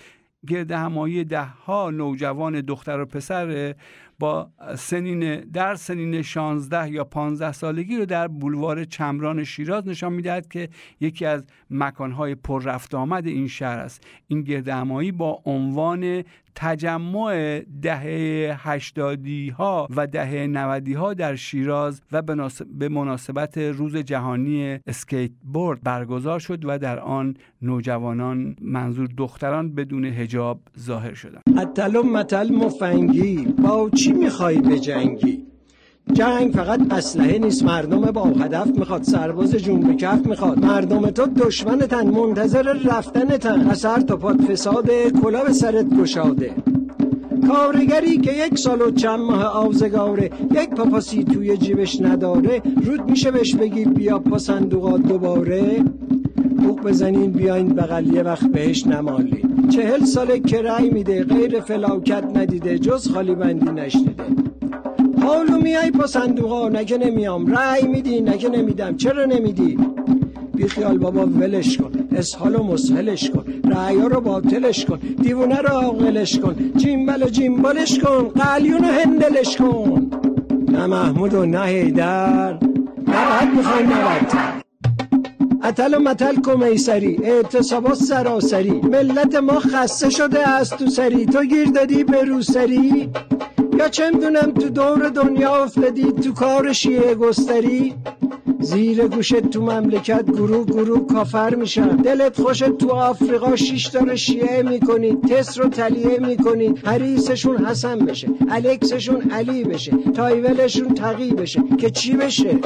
گرد 0.47 0.71
همایی 0.71 1.23
ده 1.23 1.43
ها 1.43 1.89
نوجوان 1.89 2.61
دختر 2.61 2.99
و 2.99 3.05
پسر 3.05 3.75
با 4.19 4.51
سنین 4.75 5.39
در 5.41 5.75
سنین 5.75 6.21
16 6.21 6.89
یا 6.89 7.03
15 7.03 7.51
سالگی 7.51 7.97
رو 7.97 8.05
در 8.05 8.27
بولوار 8.27 8.83
چمران 8.83 9.43
شیراز 9.43 9.87
نشان 9.87 10.13
می‌دهد 10.13 10.47
که 10.47 10.69
یکی 10.99 11.25
از 11.25 11.43
مکانهای 11.69 12.35
پر 12.35 12.63
رفت 12.63 12.95
آمد 12.95 13.27
این 13.27 13.47
شهر 13.47 13.79
است. 13.79 14.03
این 14.27 14.41
گرد 14.41 14.67
همایی 14.67 15.11
با 15.11 15.41
عنوان 15.45 16.23
تجمع 16.59 17.61
دهه 17.81 18.55
هشتادی 18.59 19.49
ها 19.49 19.87
و 19.95 20.07
دهه 20.07 20.47
نودی 20.47 20.93
ها 20.93 21.13
در 21.13 21.35
شیراز 21.35 22.01
و 22.11 22.21
به 22.79 22.89
مناسبت 22.89 23.57
روز 23.57 23.95
جهانی 23.95 24.79
اسکیت 24.87 25.31
بورد 25.53 25.83
برگزار 25.83 26.39
شد 26.39 26.65
و 26.65 26.77
در 26.77 26.99
آن 26.99 27.37
نوجوانان 27.61 28.55
منظور 28.61 29.09
دختران 29.17 29.75
بدون 29.75 30.05
هجاب 30.05 30.59
ظاهر 30.79 31.13
شدند. 31.13 31.43
متل 32.03 32.51
مفنگی 32.51 33.37
با 33.63 33.89
چی 33.89 34.13
می‌خوای 34.13 34.61
به 34.61 34.79
جنگی 34.79 35.47
جنگ 36.13 36.51
فقط 36.51 36.93
اسلحه 36.93 37.37
نیست 37.37 37.63
مردم 37.63 38.01
با 38.01 38.23
هدف 38.23 38.67
می‌خواد 38.67 39.03
سرباز 39.03 39.55
جون 39.55 39.79
به 39.79 40.15
می‌خواد. 40.25 40.65
مردم 40.65 41.09
تو 41.09 41.25
دشمنتن 41.25 42.07
منتظر 42.07 42.73
رفتنتن. 42.73 43.61
اثر 43.61 43.99
تا 43.99 44.17
پاد 44.17 44.41
فساد 44.41 44.89
کلا 45.23 45.43
به 45.43 45.53
سرت 45.53 45.89
گشاده. 45.89 46.51
کارگری 47.47 48.17
که 48.17 48.45
یک 48.45 48.59
سال 48.59 48.81
و 48.81 48.91
چند 48.91 49.19
ماه 49.19 49.43
آوزگاره 49.43 50.29
یک 50.51 50.69
پاپاسی 50.69 51.23
توی 51.23 51.57
جیبش 51.57 52.01
نداره. 52.01 52.61
رود 52.85 53.09
میشه 53.09 53.31
بهش 53.31 53.55
بگی 53.55 53.85
بیا 53.85 54.19
پا 54.19 54.37
صندوقات 54.37 55.01
دوباره. 55.01 55.83
بوق 56.57 56.83
بزنین 56.83 57.31
بیاین 57.31 57.67
بغل 57.67 58.13
یه 58.13 58.23
وقت 58.23 58.45
بهش 58.45 58.87
نمالی 58.87 59.41
چهل 59.69 60.05
ساله 60.05 60.39
که 60.39 60.61
رأی 60.61 60.89
میده 60.89 61.23
غیر 61.23 61.59
فلاکت 61.59 62.23
ندیده 62.35 62.79
جز 62.79 63.11
خالی 63.11 63.35
بندی 63.35 63.71
نشنیده. 63.71 64.46
حالو 65.27 65.57
میای 65.61 65.91
پا 65.91 66.07
صندوقا 66.07 66.69
نگه 66.69 66.97
نمیام. 66.97 67.47
رأی 67.55 67.87
میدی 67.87 68.21
نگه 68.21 68.49
نمیدم. 68.49 68.97
چرا 68.97 69.25
نمیدی؟ 69.25 69.77
بی 70.55 70.67
خیال 70.67 70.97
بابا 70.97 71.25
ولش 71.25 71.77
کن. 71.77 71.91
اسحال 72.15 72.55
و 72.55 72.63
مسحلش 72.63 73.31
کن. 73.31 73.45
رعیا 73.71 74.07
رو 74.07 74.21
باطلش 74.21 74.85
کن. 74.85 74.97
دیوونه 74.97 75.57
رو 75.57 75.69
عاقلش 75.69 76.39
کن. 76.39 76.55
جیمبل 76.75 77.23
و 77.23 77.29
جیمبالش 77.29 77.99
کن. 77.99 78.27
قلیون 78.27 78.85
و 78.85 78.87
هندلش 78.87 79.57
کن. 79.57 80.11
نه 80.71 80.85
محمود 80.85 81.33
و 81.33 81.45
نه 81.45 81.63
هیدر 81.63 82.53
نه 82.53 83.25
بعد 83.29 83.55
می‌خوای 83.55 83.83
نه 83.83 84.27
اتل 85.63 85.93
و 85.93 85.99
متل 85.99 86.35
کمیسری. 86.35 87.19
اعتصابات 87.23 87.95
سراسری. 87.95 88.71
ملت 88.71 89.35
ما 89.35 89.59
خسته 89.59 90.09
شده 90.09 90.49
از 90.49 90.69
تو 90.69 90.87
سری. 90.89 91.25
تو 91.25 91.43
گیر 91.43 91.67
دادی 91.67 92.03
به 92.03 92.23
روسری؟ 92.23 93.09
یا 93.77 93.89
چه 93.89 94.09
می‌دونم 94.09 94.51
تو 94.51 94.69
دور 94.69 95.09
دنیا 95.09 95.63
افتادی 95.63 96.11
تو 96.11 96.33
کار 96.33 96.73
شیعه 96.73 97.15
گستری؟ 97.15 97.95
زیر 98.59 99.07
گوشت 99.07 99.49
تو 99.49 99.61
مملکت 99.61 100.25
گروه 100.25 100.65
گروه 100.65 101.07
کافر 101.07 101.55
میشن. 101.55 101.87
دلت 101.87 102.41
خوشت 102.41 102.77
تو 102.77 102.89
آفریقا 102.89 103.55
شیش 103.55 103.87
داره 103.87 104.15
شیعه 104.15 104.63
می‌کنی 104.63 105.15
تس 105.15 105.59
رو 105.59 105.69
تلیه 105.69 106.19
می‌کنی 106.19 106.73
حریسشون 106.85 107.65
حسن 107.65 107.99
بشه 107.99 108.27
الکسشون 108.49 109.31
علی 109.31 109.63
بشه 109.63 109.91
تایولشون 110.15 110.93
تقی 110.93 111.31
بشه 111.31 111.63
که 111.77 111.89
چی 111.89 112.13
بشه؟ 112.13 112.59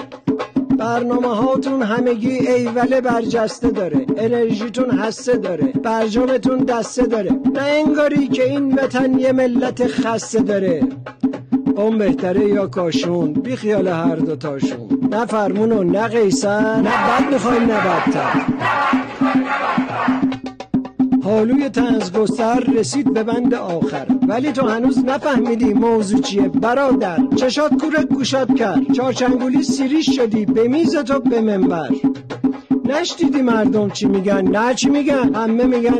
برنامه 0.81 1.35
هاتون 1.35 1.81
همگی 1.81 2.37
ایوله 2.47 3.01
برجسته 3.01 3.71
داره. 3.71 4.05
انرژیتون 4.17 4.89
هسته 4.89 5.37
داره. 5.37 5.65
برجامتون 5.65 6.59
دسته 6.59 7.03
داره. 7.03 7.31
نه 7.53 7.61
انگاری 7.61 8.27
که 8.27 8.43
این 8.43 8.73
وطن 8.73 9.19
یه 9.19 9.31
ملت 9.31 9.87
خسته 9.87 10.39
داره. 10.39 10.83
اون 11.75 11.97
بهتره 11.97 12.45
یا 12.47 12.67
کاشون؟ 12.67 13.33
بی 13.33 13.55
خیال 13.55 13.87
هر 13.87 14.15
دوتاشون. 14.15 15.09
نه 15.11 15.25
فرمون 15.25 15.71
و 15.71 15.83
نه 15.83 16.07
قیسن 16.07 16.81
نه 16.81 16.89
بد 16.89 17.33
می‌خوایم 17.33 17.63
نه 17.63 17.77
بدتر. 17.77 18.31
حالوی 21.23 21.69
تنزگستر 21.69 22.59
رسید 22.59 23.13
به 23.13 23.23
بند 23.23 23.53
آخر. 23.53 24.07
ولی 24.27 24.51
تو 24.51 24.67
هنوز 24.67 25.05
نفهمیدی 25.05 25.73
موضوع 25.73 26.21
چیه. 26.21 26.47
برادر 26.47 27.17
چشات 27.35 27.73
کورت 27.81 28.05
گوشات 28.05 28.55
کرد. 28.55 28.93
چارچنگولی 28.93 29.63
سیریش 29.63 30.09
شدی. 30.15 30.45
به 30.45 30.67
میز 30.67 30.95
تو 30.95 31.19
به 31.19 31.41
منبر. 31.41 31.89
نشدیدی 32.85 33.41
مردم 33.41 33.89
چی 33.89 34.05
میگن؟ 34.05 34.47
نه 34.47 34.73
چی 34.73 34.89
میگن؟ 34.89 35.35
همه 35.35 35.63
میگن 35.63 35.99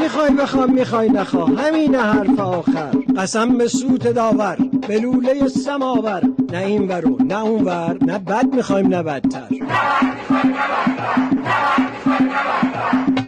می‌خوای 0.00 0.30
بخوام 0.30 0.72
می‌خوای 0.72 1.08
نخوا 1.08 1.46
همین 1.46 1.94
حرف 1.94 2.40
آخر. 2.40 2.90
قسم 3.16 3.58
به 3.58 3.68
سوت 3.68 4.08
داور 4.08 4.56
به 4.88 5.00
لوله 5.00 5.48
سماور. 5.48 6.22
نه 6.52 6.58
این 6.58 6.88
ورو 6.88 7.16
نه 7.24 7.42
اون 7.42 7.64
ور. 7.64 7.96
نه 8.00 8.18
بد 8.18 8.54
می‌خوایم 8.54 8.86
نه 8.86 9.02
بدتر. 9.02 9.48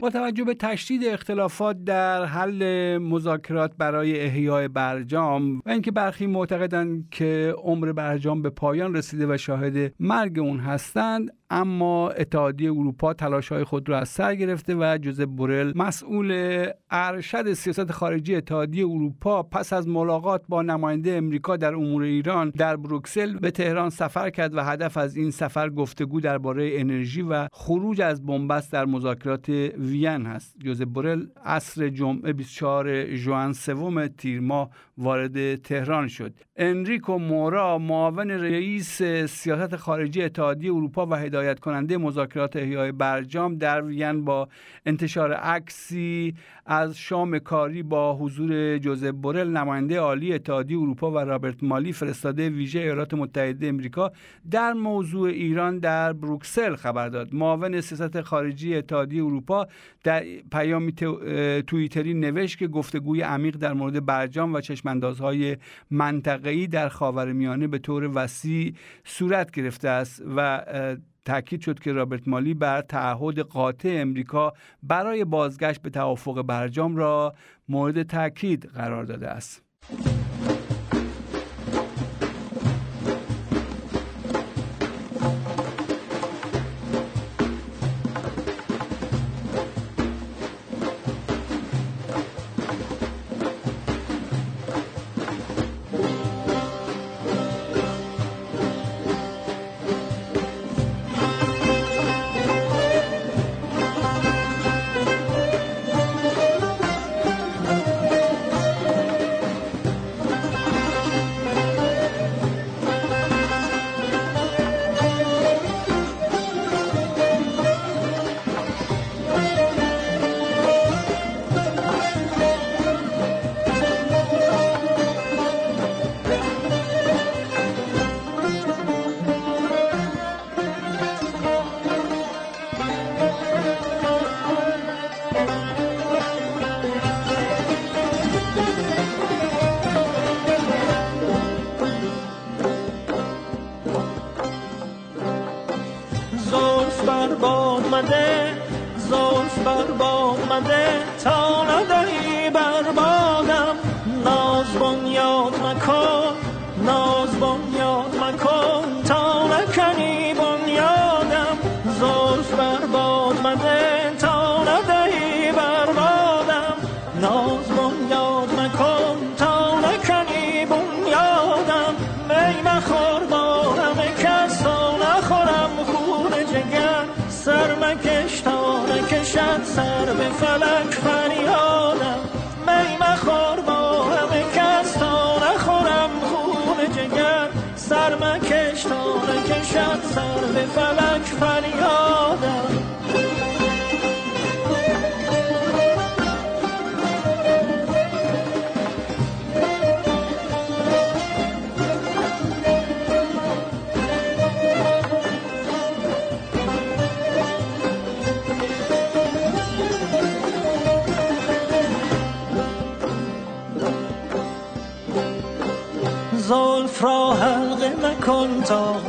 با 0.05 0.11
توجه 0.11 0.45
به 0.45 0.55
تشدید 0.55 1.05
اختلافات 1.05 1.85
در 1.85 2.25
حل 2.25 2.99
مذاکرات 2.99 3.73
برای 3.79 4.21
احیای 4.21 4.69
برجام 4.69 5.59
و 5.67 5.71
اینکه 5.71 5.91
برخی 5.91 6.27
معتقدند 6.27 7.09
که 7.11 7.55
عمر 7.59 7.93
برجام 7.93 8.43
به 8.43 8.51
پایان 8.51 8.97
رسیده 8.97 9.27
و 9.27 9.37
شاهد 9.37 9.95
مرگ 10.01 10.39
اون 10.39 10.61
هستند 10.61 11.31
اما 11.55 12.11
اتحادیه 12.11 12.71
اروپا 12.73 13.15
تلاش 13.15 13.53
های 13.53 13.65
خود 13.65 13.89
را 13.89 13.99
از 13.99 14.09
سر 14.09 14.35
گرفته 14.35 14.75
و 14.75 14.99
جوزف 15.03 15.25
بورل 15.25 15.73
مسئول 15.77 16.67
ارشد 16.91 17.53
سیاست 17.53 17.93
خارجی 17.93 18.35
اتحادیه 18.35 18.85
اروپا 18.87 19.43
پس 19.43 19.73
از 19.73 19.89
ملاقات 19.89 20.43
با 20.49 20.63
نماینده 20.63 21.13
امریکا 21.13 21.57
در 21.57 21.75
امور 21.75 22.03
ایران 22.03 22.51
در 22.51 22.77
بروکسل 22.77 23.39
به 23.39 23.51
تهران 23.51 23.91
سفر 23.91 24.31
کرد 24.31 24.55
و 24.55 24.61
هدف 24.61 24.97
از 24.97 25.17
این 25.17 25.31
سفر 25.31 25.71
گفتگو 25.71 26.21
درباره 26.21 26.71
انرژی 26.75 27.23
و 27.23 27.49
خروج 27.53 28.01
از 28.01 28.27
بنبست 28.27 28.73
در 28.73 28.85
مذاکرات 28.85 29.49
وین 29.79 30.27
هست. 30.27 30.57
جوزف 30.59 30.85
بورل 30.85 31.27
عصر 31.45 31.89
جمعه 31.89 32.33
24 32.33 33.15
ژوئن 33.15 33.53
سوم 33.53 34.07
تیر 34.07 34.41
ماه 34.41 34.71
وارد 34.99 35.57
تهران 35.57 36.09
شد. 36.09 36.35
انریکو 36.57 37.19
مورا 37.19 37.79
معاون 37.79 38.31
رئیس 38.31 39.03
سیاست 39.27 39.77
خارجی 39.77 40.23
اتحادیه 40.23 40.73
اروپا 40.75 41.07
و 41.07 41.15
هدایت 41.15 41.44
کننده 41.53 41.99
مذاکرات 41.99 42.57
احیای 42.57 42.93
برجام 42.93 43.55
در 43.55 43.83
وین 43.83 44.25
با 44.25 44.49
انتشار 44.87 45.33
عکسی 45.33 46.35
از 46.67 46.99
شام 46.99 47.39
کاری 47.39 47.83
با 47.83 48.17
حضور 48.17 48.79
جوزف 48.79 49.11
بورل 49.11 49.49
نماینده 49.49 49.99
عالی 49.99 50.33
اتحادیه 50.33 50.79
اروپا 50.79 51.11
و 51.11 51.19
رابرت 51.19 51.63
مالی 51.63 51.93
فرستاده 51.93 52.49
ویژه 52.49 52.81
ایالات 52.81 53.15
متحده 53.15 53.67
امریکا 53.67 54.13
در 54.51 54.73
موضوع 54.73 55.29
ایران 55.29 55.79
در 55.79 56.13
بروکسل 56.13 56.77
خبر 56.77 57.09
داد. 57.09 57.35
معاون 57.35 57.81
سیاست 57.81 58.21
خارجی 58.21 58.77
اتحادیه 58.77 59.25
اروپا 59.25 59.67
در 60.05 60.25
پیامی 60.53 60.93
توییتری 61.67 62.15
نوشت 62.15 62.59
که 62.59 62.69
گفتگوی 62.69 63.21
عمیق 63.21 63.57
در 63.57 63.73
مورد 63.73 64.07
برجام 64.07 64.55
و 64.55 64.61
چشماندازهای 64.61 65.57
منطقه‌ای 65.91 66.67
در 66.67 66.89
خاورمیانه 66.89 67.67
به 67.67 67.79
طور 67.79 68.11
وسیع 68.15 68.75
صورت 69.05 69.51
گرفته 69.51 69.89
است 69.89 70.23
و 70.37 70.65
تاکید 71.25 71.61
شد 71.61 71.79
که 71.79 71.93
رابرت 71.93 72.29
مالی 72.29 72.55
بر 72.55 72.81
تعهد 72.81 73.39
قاطع 73.39 73.97
امریکا 74.01 74.53
برای 74.83 75.25
بازگشت 75.25 75.83
به 75.83 75.91
توافق 75.91 76.43
برجام 76.43 76.97
را 76.97 77.35
مورد 77.69 78.03
تاکید 78.03 78.67
قرار 78.67 79.05
داده 79.05 79.29
است. 79.29 79.63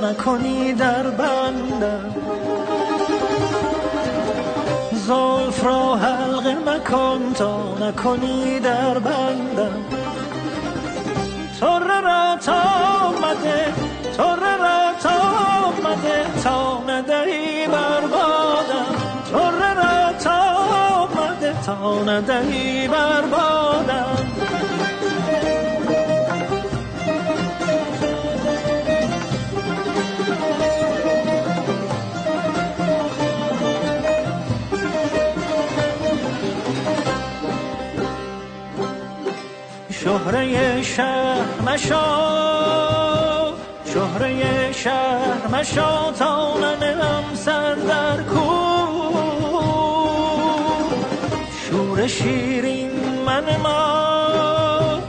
نکنی 0.01 0.73
در 0.73 1.03
بندم 1.03 2.15
زلف 4.91 5.63
را 5.63 5.95
حلقه 5.95 6.55
مکن 6.55 7.33
تا 7.33 7.77
نکنی 7.81 8.59
در 8.59 8.99
بندم 8.99 9.85
تره 11.59 12.01
را 12.01 12.37
تا 12.45 12.61
آمده 13.07 13.73
تره 14.17 14.57
را 14.57 14.93
تا 15.03 15.09
آمده 15.67 16.41
تا 16.43 16.83
ندهی 16.87 17.67
بربادم 17.67 18.95
تره 19.31 19.73
را 19.73 20.13
تا 20.13 20.39
آمده 20.95 21.53
تا 21.65 22.03
ندهی 22.03 22.87
بربادم 22.87 23.64
شهره 40.25 40.81
شهر 40.81 41.61
مشا 41.65 42.05
شهره 43.93 44.71
شهر 44.71 45.47
مشا 45.53 46.11
تا 46.11 46.57
ننم 46.57 47.23
سر 47.33 47.75
در 47.75 48.23
کو. 48.23 48.65
شور 51.69 52.07
شیرین 52.07 52.91
من 53.25 53.57
ما 53.63 54.99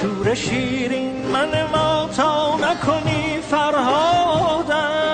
شور 0.00 0.34
شیرین 0.34 1.26
من 1.32 1.62
ما 1.72 2.08
تا 2.16 2.56
نکنی 2.56 3.38
فرهادم. 3.50 5.11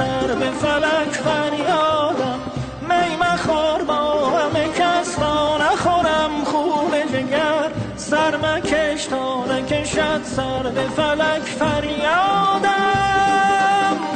سر 0.00 0.34
به 0.34 0.50
فلک 0.50 1.12
فریادم 1.12 2.40
می 2.82 3.16
مخور 3.16 3.82
با 3.84 4.30
همه 4.30 4.68
کس 4.78 5.14
تا 5.14 5.58
نخورم 5.58 6.44
خون 6.44 6.90
جگر. 7.12 7.70
سر 7.96 8.36
مکش 8.36 9.06
تا 9.06 9.44
نکشد 9.46 10.22
سر 10.22 10.62
به 10.62 10.80
فلک 10.80 11.42
فریادم 11.42 12.70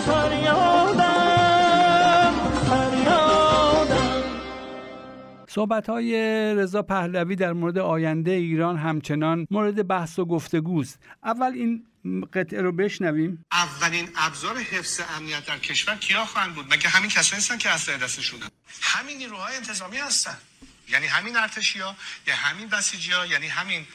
فریادم 0.06 1.04
فریادم 2.70 3.94
صحبت 5.48 5.88
های 5.90 6.14
رضا 6.54 6.82
پهلوی 6.82 7.36
در 7.36 7.52
مورد 7.52 7.78
آینده 7.78 8.30
ایران 8.30 8.76
همچنان 8.76 9.46
مورد 9.50 9.88
بحث 9.88 10.18
و 10.18 10.24
گفتگوست. 10.24 11.00
اول 11.24 11.52
این 11.54 11.82
قطعه 12.32 12.60
رو 12.62 12.72
بشنویم. 12.72 13.44
اولین 13.52 14.08
ابزار 14.16 14.58
حفظ 14.58 15.00
امنیت 15.16 15.46
در 15.46 15.58
کشور 15.58 15.94
کیا 15.94 16.24
خواهند 16.24 16.54
بود؟ 16.54 16.74
مگه 16.74 16.88
همین 16.88 17.10
کسایی 17.10 17.42
هستن 17.42 17.58
که 17.58 17.70
اسلحه 17.70 17.98
دستشونن 17.98 18.48
همین 18.82 19.16
نیروهای 19.18 19.56
انتظامی 19.56 19.96
هستن. 19.96 20.36
یعنی 20.88 21.06
همین 21.06 21.36
ارتشیا 21.36 21.96
یا 22.26 22.34
همین 22.34 22.68
بسیجیا 22.68 23.26
یعنی 23.26 23.46
همین 23.46 23.86